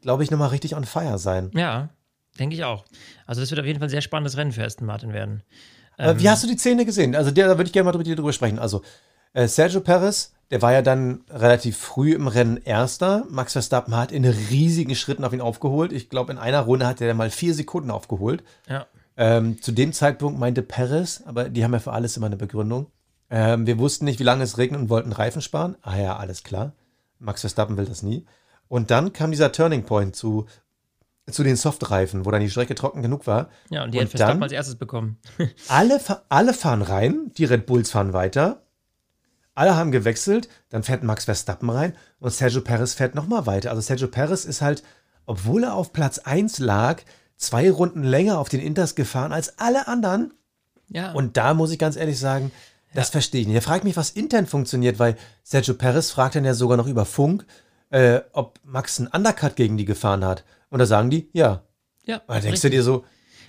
[0.00, 1.50] glaube ich, nochmal richtig on fire sein.
[1.54, 1.90] Ja,
[2.38, 2.84] denke ich auch.
[3.26, 5.42] Also das wird auf jeden Fall ein sehr spannendes Rennen für Aston Martin werden.
[5.98, 7.14] Äh, wie hast du die Szene gesehen?
[7.14, 8.58] Also der, da würde ich gerne mal mit dir drüber sprechen.
[8.58, 8.82] Also
[9.32, 13.24] äh, Sergio Perez, der war ja dann relativ früh im Rennen Erster.
[13.30, 15.92] Max Verstappen hat in riesigen Schritten auf ihn aufgeholt.
[15.92, 18.44] Ich glaube, in einer Runde hat er mal vier Sekunden aufgeholt.
[18.68, 18.86] Ja.
[19.16, 22.86] Ähm, zu dem Zeitpunkt meinte Perez, aber die haben ja für alles immer eine Begründung.
[23.30, 25.76] Ähm, wir wussten nicht, wie lange es regnet und wollten Reifen sparen.
[25.82, 26.72] Ah ja, alles klar.
[27.18, 28.26] Max Verstappen will das nie.
[28.68, 30.46] Und dann kam dieser Turning Point zu,
[31.30, 33.48] zu den Softreifen, wo dann die Strecke trocken genug war.
[33.70, 35.18] Ja, und die Und hat Verstappen dann- als erstes bekommen.
[35.68, 38.61] Alle, alle fahren rein, die Red Bulls fahren weiter.
[39.54, 43.70] Alle haben gewechselt, dann fährt Max Verstappen rein und Sergio Perez fährt nochmal weiter.
[43.70, 44.82] Also Sergio Perez ist halt,
[45.26, 47.02] obwohl er auf Platz 1 lag,
[47.36, 50.32] zwei Runden länger auf den Inters gefahren als alle anderen.
[50.88, 51.12] Ja.
[51.12, 52.50] Und da muss ich ganz ehrlich sagen,
[52.94, 53.56] das verstehe ich nicht.
[53.56, 57.04] Er fragt mich, was intern funktioniert, weil Sergio Perez fragt dann ja sogar noch über
[57.04, 57.46] Funk,
[57.90, 60.44] äh, ob Max einen Undercut gegen die gefahren hat.
[60.70, 61.62] Und da sagen die, ja.
[62.04, 62.70] ja, Und da denkst richtig.
[62.70, 63.04] du dir so,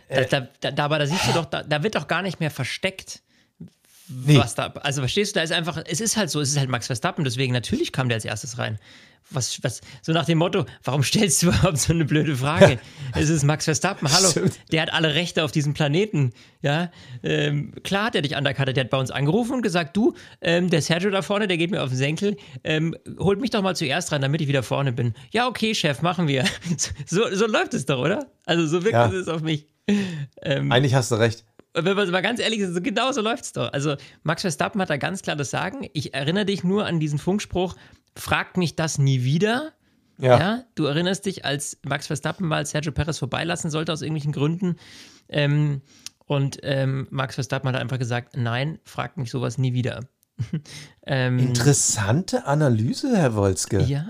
[0.10, 2.40] Da, da, da, da, aber da siehst du doch, da, da wird doch gar nicht
[2.40, 3.23] mehr versteckt,
[4.08, 4.68] nee, was da.
[4.82, 7.24] Also verstehst du, da ist einfach, es ist halt so, es ist halt Max Verstappen,
[7.24, 8.80] deswegen natürlich kam der als erstes rein.
[9.32, 12.78] Was, was, so nach dem Motto, warum stellst du überhaupt so eine blöde Frage?
[13.16, 14.60] es ist Max Verstappen, hallo, Stimmt.
[14.72, 16.34] der hat alle Rechte auf diesem Planeten.
[16.62, 16.92] Ja,
[17.24, 20.70] ähm, klar hat er dich undercuttet, der hat bei uns angerufen und gesagt, du, ähm,
[20.70, 22.36] der Sergio da vorne, der geht mir auf den Senkel,
[22.66, 25.14] ähm, holt mich doch mal zuerst rein, damit ich wieder vorne bin.
[25.32, 26.44] Ja, okay, Chef, machen wir.
[27.08, 28.28] So, so läuft es doch, oder?
[28.46, 29.10] Also so wirkt Ja.
[29.12, 29.68] es auf mich.
[30.42, 31.46] Ähm, eigentlich hast du recht.
[31.74, 33.72] Wenn man mal ganz ehrlich ist, genau so läuft es doch.
[33.74, 35.88] Also Max Verstappen hat da ganz klar das Sagen.
[35.94, 37.76] Ich erinnere dich nur an diesen Funkspruch,
[38.16, 39.74] fragt mich das nie wieder.
[40.18, 40.40] Ja.
[40.40, 40.64] ja.
[40.76, 44.76] Du erinnerst dich, als Max Verstappen mal Sergio Perez vorbeilassen sollte aus irgendwelchen Gründen.
[45.30, 45.82] Ähm,
[46.26, 50.02] und ähm, Max Verstappen hat einfach gesagt, nein, fragt mich sowas nie wieder.
[51.06, 53.82] ähm, Interessante Analyse, Herr Wolzke.
[53.82, 54.08] Ja,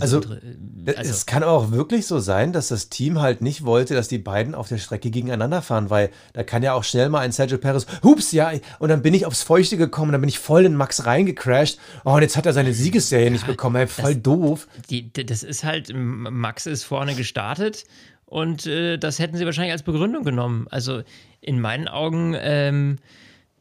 [0.00, 0.40] also, also,
[0.86, 4.54] es kann auch wirklich so sein, dass das Team halt nicht wollte, dass die beiden
[4.54, 7.86] auf der Strecke gegeneinander fahren, weil da kann ja auch schnell mal ein Sergio Perez,
[8.02, 11.04] hups, ja, und dann bin ich aufs Feuchte gekommen, dann bin ich voll in Max
[11.04, 11.78] reingecrashed.
[12.04, 14.68] Oh, und jetzt hat er seine Siegesserie ja, nicht bekommen, ey, voll das, doof.
[14.88, 17.84] Die, das ist halt, Max ist vorne gestartet
[18.24, 20.66] und äh, das hätten sie wahrscheinlich als Begründung genommen.
[20.70, 21.02] Also
[21.40, 22.98] in meinen Augen, ähm,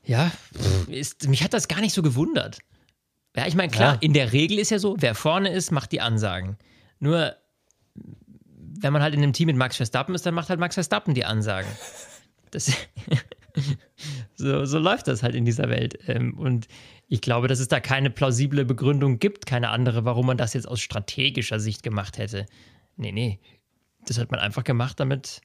[0.08, 0.32] ja,
[0.88, 2.60] ist, mich hat das gar nicht so gewundert.
[3.36, 4.00] Ja, ich meine, klar, ja.
[4.00, 6.58] in der Regel ist ja so, wer vorne ist, macht die Ansagen.
[7.00, 7.36] Nur,
[7.94, 11.14] wenn man halt in einem Team mit Max Verstappen ist, dann macht halt Max Verstappen
[11.14, 11.70] die Ansagen.
[12.50, 12.72] Das,
[14.36, 16.00] so, so läuft das halt in dieser Welt.
[16.08, 16.70] Ähm, und
[17.10, 20.66] ich glaube, dass es da keine plausible Begründung gibt, keine andere, warum man das jetzt
[20.66, 22.46] aus strategischer Sicht gemacht hätte.
[22.96, 23.42] Nee, nee.
[24.06, 25.42] Das hat man einfach gemacht, damit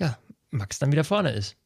[0.00, 0.18] ja,
[0.50, 1.56] Max dann wieder vorne ist.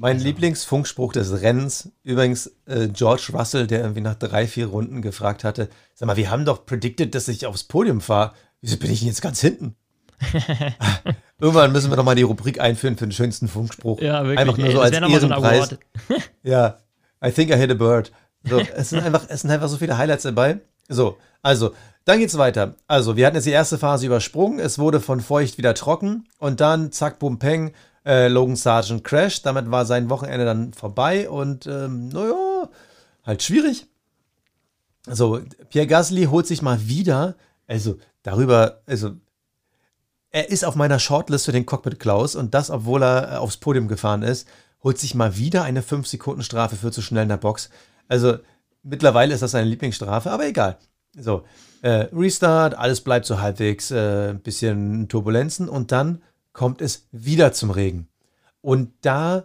[0.00, 0.28] Mein also.
[0.28, 5.68] Lieblingsfunkspruch des Rennens, übrigens äh, George Russell, der irgendwie nach drei, vier Runden gefragt hatte:
[5.94, 8.32] Sag mal, wir haben doch predicted, dass ich aufs Podium fahre.
[8.62, 9.76] Wieso bin ich denn jetzt ganz hinten?
[11.38, 14.00] Irgendwann müssen wir noch mal die Rubrik einführen für den schönsten Funkspruch.
[14.00, 14.38] Ja, wirklich.
[14.38, 15.68] Einfach nur ey, so als Ehrenpreis.
[15.68, 15.76] So
[16.42, 16.78] ja,
[17.22, 18.10] I think I hit a bird.
[18.44, 20.60] So, es, sind einfach, es sind einfach so viele Highlights dabei.
[20.88, 21.74] So, also,
[22.06, 22.74] dann geht's weiter.
[22.86, 24.60] Also, wir hatten jetzt die erste Phase übersprungen.
[24.60, 26.24] Es wurde von feucht wieder trocken.
[26.38, 27.72] Und dann, zack, bum, peng,
[28.04, 29.46] äh, Logan Sargent crasht.
[29.46, 32.68] Damit war sein Wochenende dann vorbei und ähm, naja,
[33.24, 33.86] halt schwierig.
[35.06, 37.36] So, Pierre Gasly holt sich mal wieder,
[37.66, 39.12] also darüber, also
[40.30, 43.56] er ist auf meiner Shortlist für den Cockpit Klaus und das, obwohl er äh, aufs
[43.56, 44.46] Podium gefahren ist,
[44.82, 47.70] holt sich mal wieder eine 5-Sekunden-Strafe für zu schnell in der Box.
[48.08, 48.38] Also
[48.82, 50.78] mittlerweile ist das seine Lieblingsstrafe, aber egal.
[51.18, 51.44] So,
[51.82, 57.70] äh, Restart, alles bleibt so halbwegs, äh, bisschen Turbulenzen und dann kommt es wieder zum
[57.70, 58.08] Regen.
[58.60, 59.44] Und da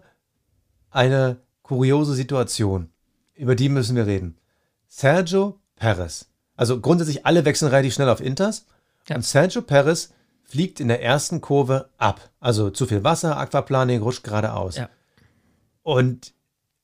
[0.92, 2.90] eine kuriose Situation,
[3.36, 4.38] über die müssen wir reden.
[4.88, 6.28] Sergio Perez.
[6.56, 8.66] Also grundsätzlich alle wechseln relativ schnell auf Inters.
[9.08, 9.16] Ja.
[9.16, 10.14] Und Sergio Perez
[10.44, 12.30] fliegt in der ersten Kurve ab.
[12.40, 14.78] Also zu viel Wasser, Aquaplaning, rutscht geradeaus.
[14.78, 14.90] Ja.
[15.84, 16.34] Und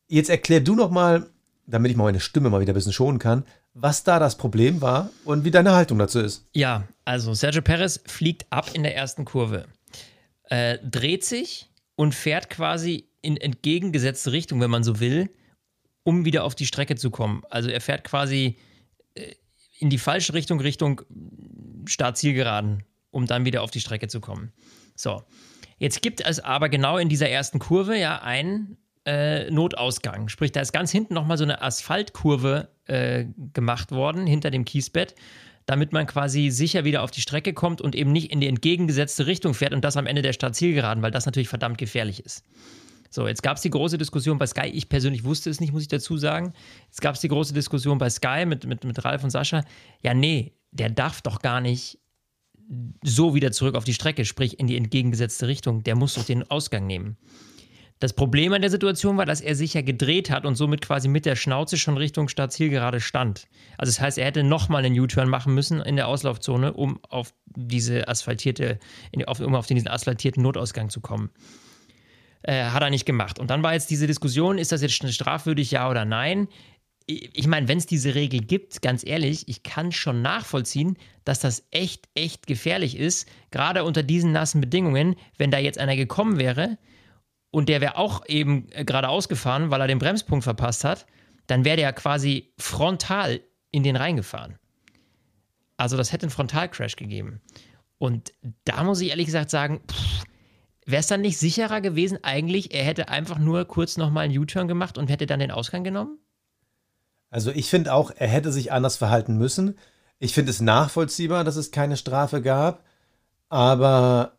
[0.08, 1.28] jetzt erklär du noch mal,
[1.68, 4.82] damit ich mal meine Stimme mal wieder ein bisschen schonen kann, was da das Problem
[4.82, 6.46] war und wie deine Haltung dazu ist.
[6.54, 9.66] Ja, also Sergio Perez fliegt ab in der ersten Kurve
[10.52, 15.30] äh, dreht sich und fährt quasi in entgegengesetzte Richtung, wenn man so will,
[16.04, 17.44] um wieder auf die Strecke zu kommen.
[17.50, 18.58] Also er fährt quasi
[19.16, 19.34] äh,
[19.80, 21.04] in die falsche Richtung, Richtung
[21.86, 24.52] Start-Zielgeraden, um dann wieder auf die Strecke zu kommen.
[24.94, 25.24] So,
[25.78, 30.28] jetzt gibt es aber genau in dieser ersten Kurve ja einen äh, Notausgang.
[30.28, 35.16] Sprich, da ist ganz hinten nochmal so eine Asphaltkurve äh, gemacht worden, hinter dem Kiesbett
[35.66, 39.28] damit man quasi sicher wieder auf die Strecke kommt und eben nicht in die entgegengesetzte
[39.28, 42.44] Richtung fährt und das am Ende der Startzielgeraden, weil das natürlich verdammt gefährlich ist.
[43.10, 44.68] So, jetzt gab es die große Diskussion bei Sky.
[44.68, 46.54] Ich persönlich wusste es nicht, muss ich dazu sagen.
[46.86, 49.66] Jetzt gab es die große Diskussion bei Sky mit, mit, mit Ralf und Sascha.
[50.02, 52.00] Ja, nee, der darf doch gar nicht
[53.04, 55.84] so wieder zurück auf die Strecke, sprich in die entgegengesetzte Richtung.
[55.84, 57.18] Der muss doch den Ausgang nehmen.
[58.02, 61.08] Das Problem an der Situation war, dass er sich ja gedreht hat und somit quasi
[61.08, 63.48] mit der Schnauze schon Richtung Startzielgerade stand.
[63.78, 67.32] Also das heißt, er hätte nochmal einen U-Turn machen müssen in der Auslaufzone, um auf
[67.46, 68.80] diese asphaltierte,
[69.14, 71.30] um auf diesen asphaltierten Notausgang zu kommen.
[72.42, 73.38] Äh, hat er nicht gemacht.
[73.38, 76.48] Und dann war jetzt diese Diskussion, ist das jetzt strafwürdig, ja oder nein?
[77.06, 81.68] Ich meine, wenn es diese Regel gibt, ganz ehrlich, ich kann schon nachvollziehen, dass das
[81.70, 86.80] echt, echt gefährlich ist, gerade unter diesen nassen Bedingungen, wenn da jetzt einer gekommen wäre,
[87.52, 91.06] und der wäre auch eben äh, geradeaus gefahren, weil er den Bremspunkt verpasst hat,
[91.48, 94.58] dann wäre der quasi frontal in den reingefahren.
[95.78, 97.42] Also das hätte einen Frontalcrash gegeben.
[97.98, 98.34] Und
[98.66, 99.82] da muss ich ehrlich gesagt sagen,
[100.86, 104.68] wäre es dann nicht sicherer gewesen eigentlich, er hätte einfach nur kurz nochmal einen U-Turn
[104.68, 106.18] gemacht und hätte dann den Ausgang genommen?
[107.30, 109.78] Also ich finde auch, er hätte sich anders verhalten müssen.
[110.20, 112.84] Ich finde es nachvollziehbar, dass es keine Strafe gab,
[113.50, 114.38] aber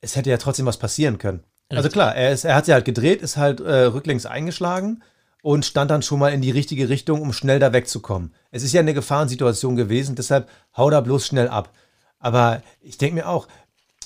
[0.00, 1.44] es hätte ja trotzdem was passieren können.
[1.70, 5.02] Also klar, er, ist, er hat sie halt gedreht, ist halt äh, rücklings eingeschlagen
[5.42, 8.32] und stand dann schon mal in die richtige Richtung, um schnell da wegzukommen.
[8.50, 11.70] Es ist ja eine Gefahrensituation gewesen, deshalb hau da bloß schnell ab.
[12.18, 13.48] Aber ich denke mir auch,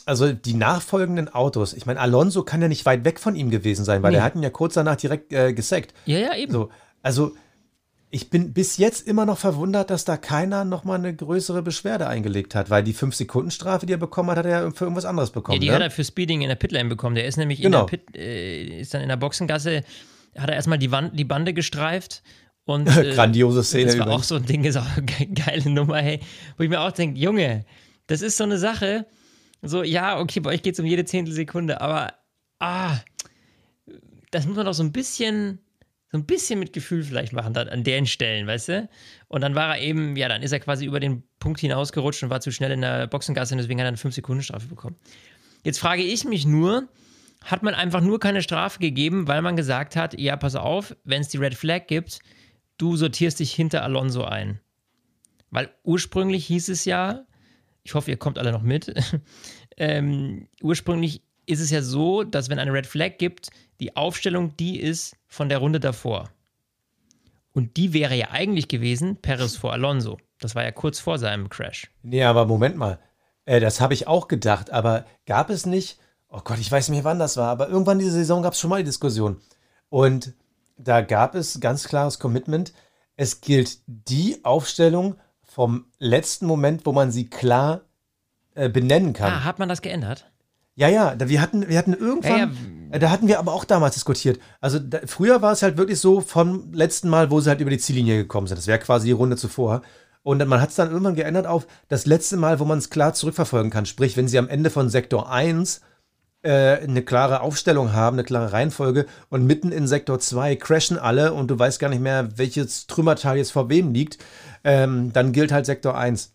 [0.04, 3.84] also die nachfolgenden Autos, ich meine, Alonso kann ja nicht weit weg von ihm gewesen
[3.84, 4.18] sein, weil nee.
[4.18, 5.94] er hat ihn ja kurz danach direkt äh, gesackt.
[6.06, 6.52] Ja, ja, eben.
[6.52, 6.70] So,
[7.02, 7.32] also
[8.14, 12.54] Ich bin bis jetzt immer noch verwundert, dass da keiner nochmal eine größere Beschwerde eingelegt
[12.54, 15.54] hat, weil die 5-Sekunden-Strafe, die er bekommen hat, hat er für irgendwas anderes bekommen.
[15.54, 15.74] Ja, die ne?
[15.76, 17.14] hat er für Speeding in der Pitlane bekommen.
[17.14, 17.80] Der ist nämlich Genau.
[17.80, 19.82] in der Pit, äh, ist dann in der Boxengasse,
[20.36, 22.22] hat er erstmal die, Wand, die Bande gestreift.
[22.64, 24.20] Und, äh, Grandiose Szene Das war übrigens.
[24.22, 26.20] auch so ein Ding, ist auch eine ge- geile Nummer, hey.
[26.58, 27.64] Wo ich mir auch denke, Junge,
[28.08, 29.06] das ist so eine Sache.
[29.62, 32.12] So, ja, okay, bei euch geht es um jede Zehntelsekunde, aber
[32.58, 32.98] ah,
[34.30, 35.60] das muss man doch so ein bisschen,
[36.12, 38.88] so ein bisschen mit Gefühl vielleicht machen, dann an den Stellen, weißt du?
[39.28, 42.28] Und dann war er eben, ja, dann ist er quasi über den Punkt hinausgerutscht und
[42.28, 44.96] war zu schnell in der Boxengasse und deswegen hat er eine 5-Sekunden-Strafe bekommen.
[45.64, 46.86] Jetzt frage ich mich nur,
[47.42, 51.22] hat man einfach nur keine Strafe gegeben, weil man gesagt hat, ja, pass auf, wenn
[51.22, 52.18] es die Red Flag gibt,
[52.76, 54.60] du sortierst dich hinter Alonso ein.
[55.50, 57.24] Weil ursprünglich hieß es ja,
[57.84, 58.92] ich hoffe, ihr kommt alle noch mit,
[59.78, 63.48] ähm, ursprünglich ist es ja so, dass wenn eine Red Flag gibt,
[63.80, 66.28] die Aufstellung die ist von der Runde davor.
[67.52, 70.18] Und die wäre ja eigentlich gewesen, Perez vor Alonso.
[70.38, 71.90] Das war ja kurz vor seinem Crash.
[72.02, 72.98] Nee, aber Moment mal.
[73.46, 76.98] Äh, das habe ich auch gedacht, aber gab es nicht, oh Gott, ich weiß nicht
[76.98, 79.40] mehr, wann das war, aber irgendwann diese Saison gab es schon mal die Diskussion.
[79.88, 80.34] Und
[80.76, 82.74] da gab es ganz klares Commitment.
[83.16, 87.82] Es gilt die Aufstellung vom letzten Moment, wo man sie klar
[88.54, 89.32] äh, benennen kann.
[89.32, 90.30] Ah, hat man das geändert?
[90.74, 94.38] Ja, ja, wir hatten, wir hatten irgendwann, äh, da hatten wir aber auch damals diskutiert.
[94.60, 97.70] Also da, früher war es halt wirklich so vom letzten Mal, wo sie halt über
[97.70, 98.58] die Ziellinie gekommen sind.
[98.58, 99.82] Das wäre quasi die Runde zuvor.
[100.22, 103.12] Und man hat es dann irgendwann geändert auf das letzte Mal, wo man es klar
[103.14, 103.86] zurückverfolgen kann.
[103.86, 105.80] Sprich, wenn sie am Ende von Sektor 1
[106.42, 111.32] äh, eine klare Aufstellung haben, eine klare Reihenfolge und mitten in Sektor 2 crashen alle
[111.32, 114.18] und du weißt gar nicht mehr, welches Trümmerteil jetzt vor wem liegt,
[114.64, 116.34] ähm, dann gilt halt Sektor 1.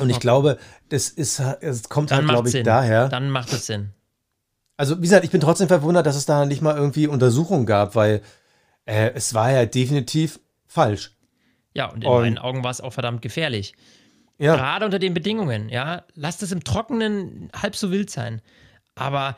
[0.00, 2.64] Und ich glaube, das ist, es kommt Dann halt, glaube ich, Sinn.
[2.64, 3.08] daher.
[3.08, 3.92] Dann macht es Sinn.
[4.76, 7.94] Also, wie gesagt, ich bin trotzdem verwundert, dass es da nicht mal irgendwie Untersuchungen gab,
[7.94, 8.22] weil
[8.86, 11.16] äh, es war ja definitiv falsch.
[11.74, 13.74] Ja, und in Und- meinen Augen war es auch verdammt gefährlich.
[14.38, 16.04] Ja, Gerade unter den Bedingungen, ja.
[16.14, 18.40] Lasst es im Trockenen halb so wild sein.
[18.96, 19.36] Aber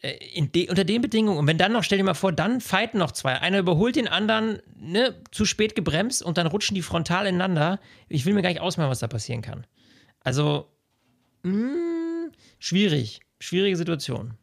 [0.00, 2.98] äh, de, unter den Bedingungen, und wenn dann noch, stell dir mal vor, dann fighten
[2.98, 3.38] noch zwei.
[3.40, 7.80] Einer überholt den anderen, ne, zu spät gebremst und dann rutschen die frontal ineinander.
[8.08, 9.66] Ich will mir gar nicht ausmalen, was da passieren kann.
[10.20, 10.70] Also,
[11.42, 13.20] mh, schwierig.
[13.40, 14.34] Schwierige Situation.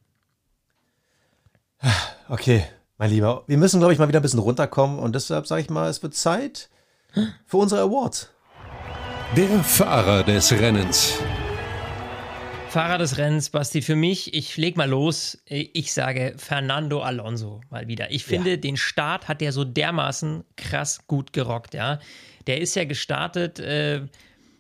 [2.30, 2.64] Okay,
[2.98, 3.44] mein Lieber.
[3.48, 6.02] Wir müssen, glaube ich, mal wieder ein bisschen runterkommen und deshalb sage ich mal, es
[6.04, 6.70] wird Zeit
[7.46, 8.30] für unsere Awards.
[9.36, 11.18] Der Fahrer des Rennens.
[12.70, 15.38] Fahrer des Rennens, Basti, für mich, ich leg mal los.
[15.46, 18.12] Ich sage Fernando Alonso mal wieder.
[18.12, 22.00] Ich finde, den Start hat der so dermaßen krass gut gerockt, ja.
[22.48, 24.02] Der ist ja gestartet äh,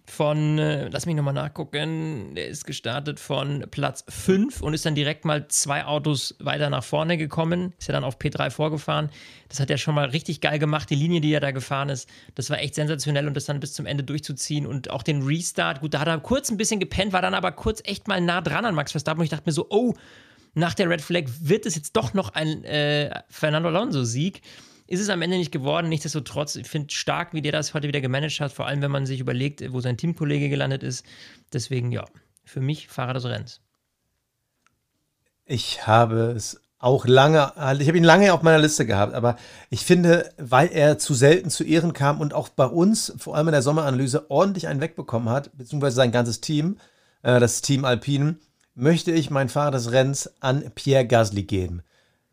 [0.05, 4.95] von, äh, lass mich nochmal nachgucken, der ist gestartet von Platz 5 und ist dann
[4.95, 7.73] direkt mal zwei Autos weiter nach vorne gekommen.
[7.79, 9.09] Ist ja dann auf P3 vorgefahren.
[9.47, 10.89] Das hat er schon mal richtig geil gemacht.
[10.89, 13.73] Die Linie, die er da gefahren ist, das war echt sensationell und das dann bis
[13.73, 15.79] zum Ende durchzuziehen und auch den Restart.
[15.79, 18.41] Gut, da hat er kurz ein bisschen gepennt, war dann aber kurz echt mal nah
[18.41, 19.93] dran an Max Verstappen und ich dachte mir so, oh,
[20.53, 24.41] nach der Red Flag wird es jetzt doch noch ein äh, Fernando Alonso-Sieg.
[24.87, 25.89] Ist es am Ende nicht geworden.
[25.89, 29.05] Nichtsdestotrotz, ich finde stark, wie der das heute wieder gemanagt hat, vor allem wenn man
[29.05, 31.05] sich überlegt, wo sein Teamkollege gelandet ist.
[31.53, 32.05] Deswegen, ja,
[32.43, 33.61] für mich Fahrer des Rennens.
[35.45, 39.37] Ich habe es auch lange, ich habe ihn lange auf meiner Liste gehabt, aber
[39.69, 43.47] ich finde, weil er zu selten zu Ehren kam und auch bei uns, vor allem
[43.47, 46.77] in der Sommeranalyse, ordentlich einen wegbekommen hat, beziehungsweise sein ganzes Team,
[47.21, 48.35] äh, das Team Alpine,
[48.75, 51.83] möchte ich meinen Fahrer des Rennens an Pierre Gasly geben.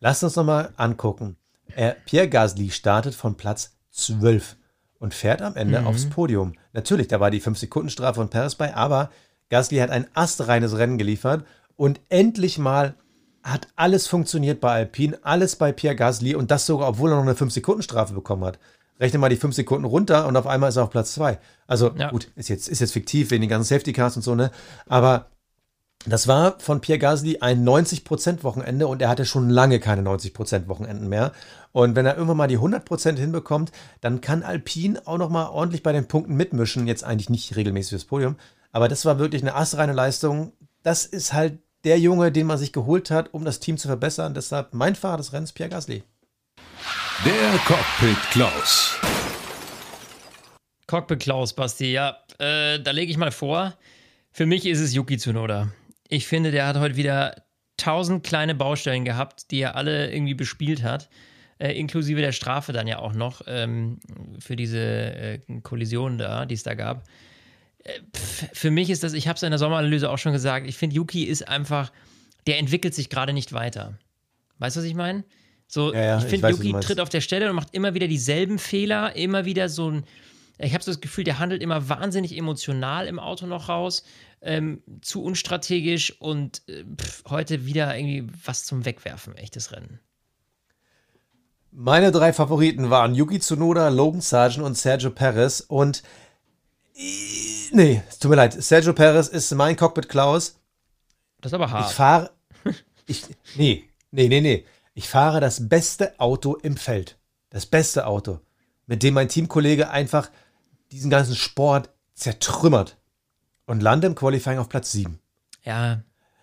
[0.00, 1.36] Lasst uns nochmal angucken.
[1.76, 4.56] Er, Pierre Gasly startet von Platz 12
[4.98, 6.52] und fährt am Ende aufs Podium.
[6.72, 9.10] Natürlich, da war die 5-Sekunden-Strafe von Perez bei, aber
[9.48, 11.44] Gasly hat ein astreines Rennen geliefert
[11.76, 12.94] und endlich mal
[13.42, 17.22] hat alles funktioniert bei Alpine, alles bei Pierre Gasly und das sogar, obwohl er noch
[17.22, 18.58] eine 5-Sekunden-Strafe bekommen hat.
[19.00, 21.38] Rechne mal die 5 Sekunden runter und auf einmal ist er auf Platz 2.
[21.66, 22.10] Also Ja.
[22.10, 24.50] gut, ist jetzt, ist jetzt fiktiv wegen den ganzen Safety Cars und so, ne?
[24.86, 25.30] Aber
[26.06, 30.66] das war von Pierre Gasly ein 90% Wochenende und er hatte schon lange keine 90%
[30.66, 31.32] Wochenenden mehr.
[31.72, 35.82] Und wenn er irgendwann mal die 100% hinbekommt, dann kann Alpine auch noch mal ordentlich
[35.82, 36.86] bei den Punkten mitmischen.
[36.86, 38.36] Jetzt eigentlich nicht regelmäßig fürs Podium,
[38.72, 40.52] aber das war wirklich eine astreine Leistung.
[40.82, 44.32] Das ist halt der Junge, den man sich geholt hat, um das Team zu verbessern.
[44.32, 46.02] Deshalb mein Fahrer des Rennens, Pierre Gasly.
[47.24, 48.96] Der Cockpit Klaus.
[50.86, 53.74] Cockpit Klaus, Basti, ja, äh, da lege ich mal vor.
[54.32, 55.68] Für mich ist es Yuki Tsunoda.
[56.10, 57.36] Ich finde, der hat heute wieder
[57.76, 61.08] tausend kleine Baustellen gehabt, die er alle irgendwie bespielt hat.
[61.58, 64.00] Äh, inklusive der Strafe dann ja auch noch ähm,
[64.38, 67.04] für diese äh, Kollision da, die es da gab.
[67.84, 70.66] Äh, pf, für mich ist das, ich habe es in der Sommeranalyse auch schon gesagt,
[70.66, 71.92] ich finde, Yuki ist einfach,
[72.46, 73.98] der entwickelt sich gerade nicht weiter.
[74.58, 75.24] Weißt du, was ich meine?
[75.66, 78.58] So, Ja, ja, ich finde, Yuki tritt auf der Stelle und macht immer wieder dieselben
[78.58, 80.04] Fehler, immer wieder so ein.
[80.58, 84.04] Ich habe so das Gefühl, der handelt immer wahnsinnig emotional im Auto noch raus,
[84.42, 90.00] ähm, zu unstrategisch und äh, pff, heute wieder irgendwie was zum Wegwerfen, echtes Rennen.
[91.72, 95.60] Meine drei Favoriten waren Yuki Tsunoda, Logan Sargent und Sergio Perez.
[95.60, 96.02] Und
[96.96, 97.02] äh,
[97.72, 100.58] nee, es tut mir leid, Sergio Perez ist mein Cockpit Klaus.
[101.40, 101.92] Das ist aber Ich hart.
[101.92, 102.30] fahre.
[103.06, 103.24] Ich,
[103.56, 104.64] nee, nee, nee, nee.
[104.94, 107.18] Ich fahre das beste Auto im Feld.
[107.50, 108.40] Das beste Auto.
[108.86, 110.30] Mit dem mein Teamkollege einfach
[110.92, 112.98] diesen ganzen Sport zertrümmert.
[113.70, 115.20] Und lande im Qualifying auf Platz 7.
[115.62, 116.02] Ja,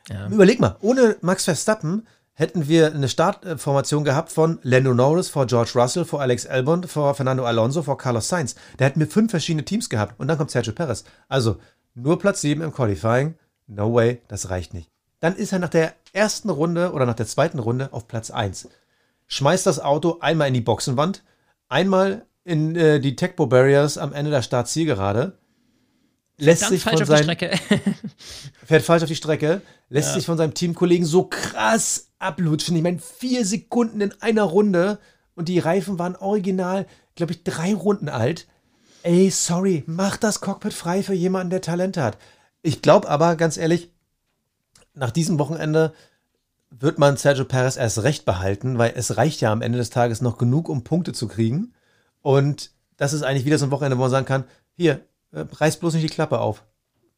[0.10, 0.28] ja.
[0.28, 5.72] Überleg mal, ohne Max Verstappen hätten wir eine Startformation gehabt von Lando Norris vor George
[5.76, 8.56] Russell, vor Alex Albon, vor Fernando Alonso, vor Carlos Sainz.
[8.78, 11.04] Da hätten wir fünf verschiedene Teams gehabt und dann kommt Sergio Perez.
[11.28, 11.58] Also
[11.96, 13.36] nur Platz 7 im Qualifying.
[13.68, 14.90] No way, das reicht nicht.
[15.20, 18.70] Dann ist er nach der ersten Runde oder nach der zweiten Runde auf Platz 1.
[19.26, 21.24] Schmeißt das Auto einmal in die Boxenwand,
[21.68, 25.38] einmal in äh, die Tecpo Barriers am Ende der Startzielgerade.
[26.40, 27.60] Lässt Dann sich falsch von auf die seinen Strecke.
[28.66, 32.76] fährt falsch auf die Strecke, lässt sich von seinem Teamkollegen so krass ablutschen.
[32.76, 35.00] Ich meine, vier Sekunden in einer Runde
[35.36, 36.86] und die Reifen waren original,
[37.16, 38.48] glaube ich, drei Runden alt.
[39.02, 42.18] Ey, sorry, mach das Cockpit frei für jemanden, der Talent hat.
[42.62, 43.92] Ich glaube aber, ganz ehrlich,
[44.94, 45.94] nach diesem Wochenende
[46.70, 50.22] wird man Sergio Perez erst recht behalten, weil es reicht ja am Ende des Tages
[50.22, 51.74] noch genug, um Punkte zu kriegen.
[52.22, 55.00] Und das ist eigentlich wieder so ein Wochenende, wo man sagen kann, hier,
[55.32, 56.64] äh, reiß bloß nicht die Klappe auf.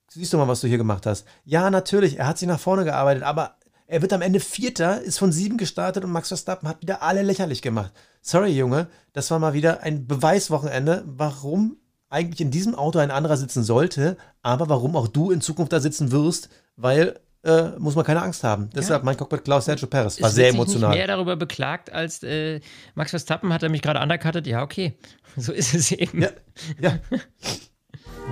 [0.09, 1.25] Siehst du mal, was du hier gemacht hast.
[1.43, 5.19] Ja, natürlich, er hat sich nach vorne gearbeitet, aber er wird am Ende Vierter, ist
[5.19, 7.91] von sieben gestartet und Max Verstappen hat wieder alle lächerlich gemacht.
[8.21, 11.77] Sorry, Junge, das war mal wieder ein Beweiswochenende, warum
[12.09, 15.79] eigentlich in diesem Auto ein anderer sitzen sollte, aber warum auch du in Zukunft da
[15.79, 18.69] sitzen wirst, weil äh, muss man keine Angst haben.
[18.75, 20.21] Deshalb mein Cockpit Klaus Sergio Perez.
[20.21, 20.89] War sehr emotional.
[20.89, 22.59] Nicht mehr darüber beklagt als äh,
[22.95, 24.45] Max Verstappen hat er mich gerade undercuttet.
[24.47, 24.97] Ja, okay.
[25.37, 26.23] So ist es eben.
[26.23, 26.29] Ja,
[26.81, 26.99] ja.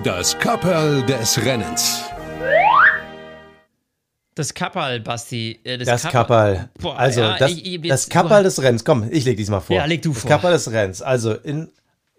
[0.04, 2.04] Das Kapperl des Rennens.
[4.34, 5.58] Das Kapperl, Basti.
[5.64, 6.68] Äh, Das Kapperl.
[6.80, 8.84] Boah, Also, ja, das, ich- ich- das jetzt- Kapperl des Rennens.
[8.84, 9.76] Komm, ich leg diesmal vor.
[9.76, 10.28] Ja, leg du das vor.
[10.30, 11.02] Kapperl des Rennens.
[11.02, 11.70] Also, in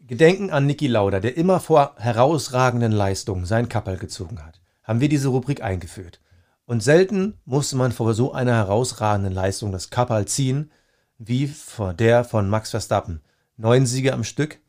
[0.01, 5.09] Gedenken an Niki Lauda, der immer vor herausragenden Leistungen sein Kapperl gezogen hat, haben wir
[5.09, 6.19] diese Rubrik eingeführt.
[6.65, 10.71] Und selten musste man vor so einer herausragenden Leistung das Kapperl ziehen,
[11.17, 13.21] wie vor der von Max Verstappen.
[13.57, 14.59] Neun Siege am Stück.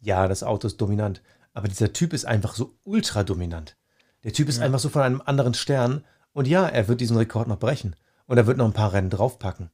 [0.00, 1.22] Ja, das Auto ist dominant.
[1.54, 3.76] Aber dieser Typ ist einfach so ultra dominant.
[4.24, 6.04] Der Typ ist einfach so von einem anderen Stern.
[6.32, 7.96] Und ja, er wird diesen Rekord noch brechen.
[8.26, 9.70] Und er wird noch ein paar Rennen draufpacken.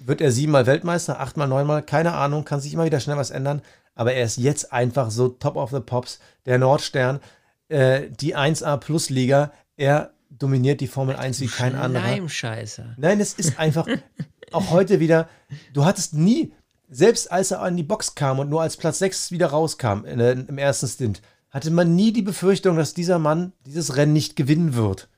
[0.00, 3.60] Wird er siebenmal Weltmeister, achtmal, neunmal, keine Ahnung, kann sich immer wieder schnell was ändern.
[3.94, 7.20] Aber er ist jetzt einfach so top of the pops, der Nordstern,
[7.68, 9.52] äh, die 1A Plus Liga.
[9.76, 12.04] Er dominiert die Formel 1 wie kein anderer.
[12.04, 12.94] Schleimscheißer.
[12.96, 13.86] Nein, es ist einfach
[14.52, 15.28] auch heute wieder,
[15.74, 16.54] du hattest nie,
[16.90, 20.32] selbst als er an die Box kam und nur als Platz 6 wieder rauskam der-
[20.32, 24.74] im ersten Stint, hatte man nie die Befürchtung, dass dieser Mann dieses Rennen nicht gewinnen
[24.74, 25.08] wird.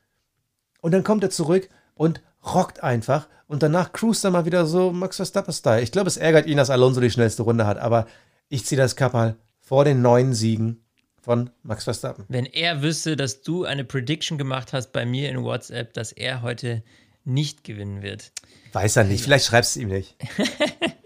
[0.80, 4.92] Und dann kommt er zurück und rockt einfach und danach cruist er mal wieder so
[4.92, 5.82] Max Verstappen-Style.
[5.82, 8.06] Ich glaube, es ärgert ihn, dass Alonso die schnellste Runde hat, aber
[8.48, 10.84] ich ziehe das Kapperl vor den neuen Siegen
[11.20, 12.24] von Max Verstappen.
[12.28, 16.42] Wenn er wüsste, dass du eine Prediction gemacht hast bei mir in WhatsApp, dass er
[16.42, 16.82] heute
[17.24, 18.32] nicht gewinnen wird.
[18.72, 20.16] Weiß er nicht, vielleicht schreibst du ihm nicht.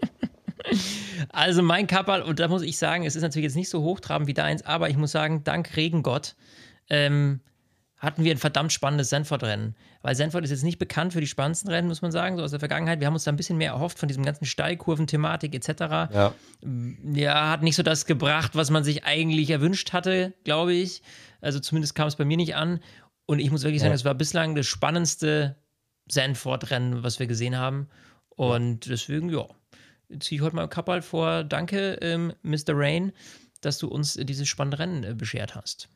[1.29, 4.27] Also mein Kapperl, und da muss ich sagen, es ist natürlich jetzt nicht so hochtrabend
[4.27, 6.35] wie deins, aber ich muss sagen, dank Regengott
[6.89, 7.41] ähm,
[7.97, 9.75] hatten wir ein verdammt spannendes Sanford-Rennen.
[10.03, 12.51] Weil Sanford ist jetzt nicht bekannt für die spannendsten Rennen, muss man sagen, so aus
[12.51, 12.99] der Vergangenheit.
[12.99, 15.69] Wir haben uns da ein bisschen mehr erhofft von diesem ganzen Steilkurven-Thematik etc.
[16.13, 16.33] Ja.
[17.13, 21.01] ja, hat nicht so das gebracht, was man sich eigentlich erwünscht hatte, glaube ich.
[21.41, 22.79] Also zumindest kam es bei mir nicht an.
[23.25, 23.95] Und ich muss wirklich sagen, Ja.
[23.95, 25.55] es war bislang das spannendste
[26.07, 27.89] Sanford-Rennen, was wir gesehen haben.
[28.29, 29.45] Und deswegen, ja,
[30.19, 31.43] ziehe ich heute mal Kappal vor.
[31.43, 32.69] Danke, ähm, Mr.
[32.69, 33.13] Rain,
[33.61, 35.89] dass du uns äh, dieses spannende Rennen äh, beschert hast.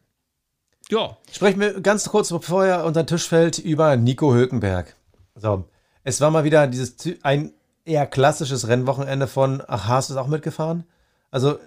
[0.89, 4.95] Ja, Sprechen wir ganz kurz, bevor er unter den Tisch fällt, über Nico Hülkenberg.
[5.35, 5.69] So,
[6.03, 7.53] es war mal wieder dieses ein
[7.85, 10.83] eher klassisches Rennwochenende von, ach, Haas ist auch mitgefahren.
[11.29, 11.59] Also,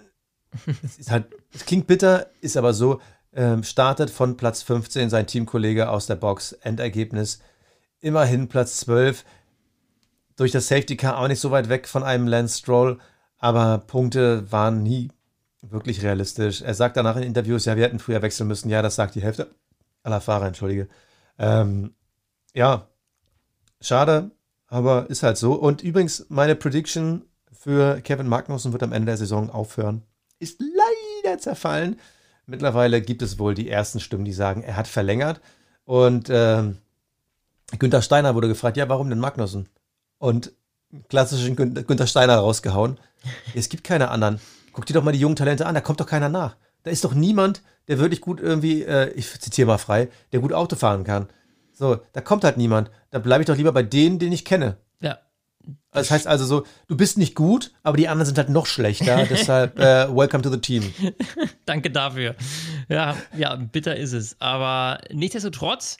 [0.83, 3.01] es ist halt, es klingt bitter, ist aber so,
[3.33, 7.39] ähm, startet von Platz 15 sein Teamkollege aus der Box, Endergebnis
[7.99, 9.25] immerhin Platz 12.
[10.37, 12.99] Durch das Safety Car auch nicht so weit weg von einem Lance Stroll,
[13.37, 15.09] aber Punkte waren nie
[15.61, 16.61] wirklich realistisch.
[16.61, 18.69] Er sagt danach in Interviews, ja, wir hätten früher wechseln müssen.
[18.69, 19.49] Ja, das sagt die Hälfte
[20.05, 20.87] aller Fahrer, entschuldige.
[21.37, 21.95] Ähm,
[22.53, 22.87] ja,
[23.81, 24.31] schade,
[24.67, 25.53] aber ist halt so.
[25.53, 30.03] Und übrigens, meine Prediction für Kevin Magnussen wird am Ende der Saison aufhören.
[30.39, 30.61] Ist
[31.23, 31.99] leider zerfallen.
[32.45, 35.41] Mittlerweile gibt es wohl die ersten Stimmen, die sagen, er hat verlängert.
[35.83, 36.77] Und ähm,
[37.79, 39.67] Günther Steiner wurde gefragt, ja, warum denn Magnussen?
[40.25, 40.53] Und
[41.07, 42.99] klassischen Gün Günther Steiner rausgehauen.
[43.53, 44.39] Es gibt keine anderen.
[44.73, 46.55] Guck dir doch mal die jungen Talente an, da kommt doch keiner nach.
[46.81, 50.51] Da ist doch niemand, der wirklich gut irgendwie, äh, ich zitiere mal frei, der gut
[50.51, 51.27] Auto fahren kann.
[51.73, 52.89] So, da kommt halt niemand.
[53.11, 54.77] Da bleibe ich doch lieber bei denen, den ich kenne.
[54.99, 55.19] Ja.
[55.91, 59.25] Das heißt also so, du bist nicht gut, aber die anderen sind halt noch schlechter.
[59.29, 60.91] deshalb, äh, welcome to the team.
[61.65, 62.33] Danke dafür.
[62.89, 64.41] Ja, ja, bitter ist es.
[64.41, 65.97] Aber nichtsdestotrotz,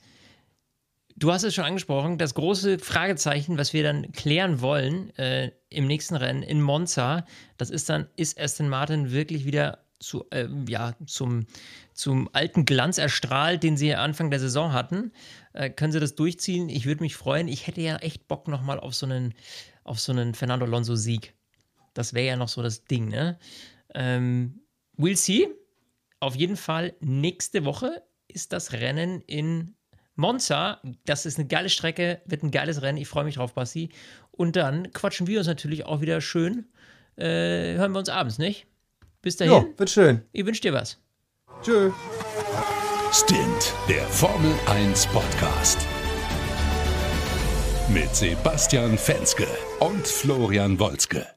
[1.15, 5.87] du hast es schon angesprochen, das große Fragezeichen, was wir dann klären wollen äh, im
[5.87, 7.25] nächsten Rennen in Monza,
[7.57, 11.45] das ist dann, ist Aston Martin wirklich wieder zu, äh, ja, zum,
[11.93, 15.11] zum alten Glanz erstrahlt, den sie Anfang der Saison hatten.
[15.53, 16.69] Äh, können sie das durchziehen?
[16.69, 17.47] Ich würde mich freuen.
[17.47, 19.33] Ich hätte ja echt Bock nochmal auf so einen,
[19.83, 21.33] auf so einen Fernando Alonso-Sieg.
[21.93, 23.39] Das wäre ja noch so das Ding, ne?
[23.93, 24.61] Ähm,
[24.97, 25.47] we'll see.
[26.19, 29.74] Auf jeden Fall nächste Woche ist das Rennen in
[30.15, 30.81] Monza.
[31.05, 32.97] Das ist eine geile Strecke, wird ein geiles Rennen.
[32.97, 33.89] Ich freue mich drauf, Basti.
[34.31, 36.65] Und dann quatschen wir uns natürlich auch wieder schön.
[37.17, 38.67] Äh, hören wir uns abends, nicht?
[39.21, 39.53] Bis dahin.
[39.53, 40.21] Ja, wird schön.
[40.31, 40.99] Ich wünsche dir was.
[41.61, 41.91] Tschö.
[43.11, 45.79] Stint, der Formel 1 Podcast.
[47.87, 49.47] Mit Sebastian Fenske
[49.79, 51.34] und Florian Wolzke.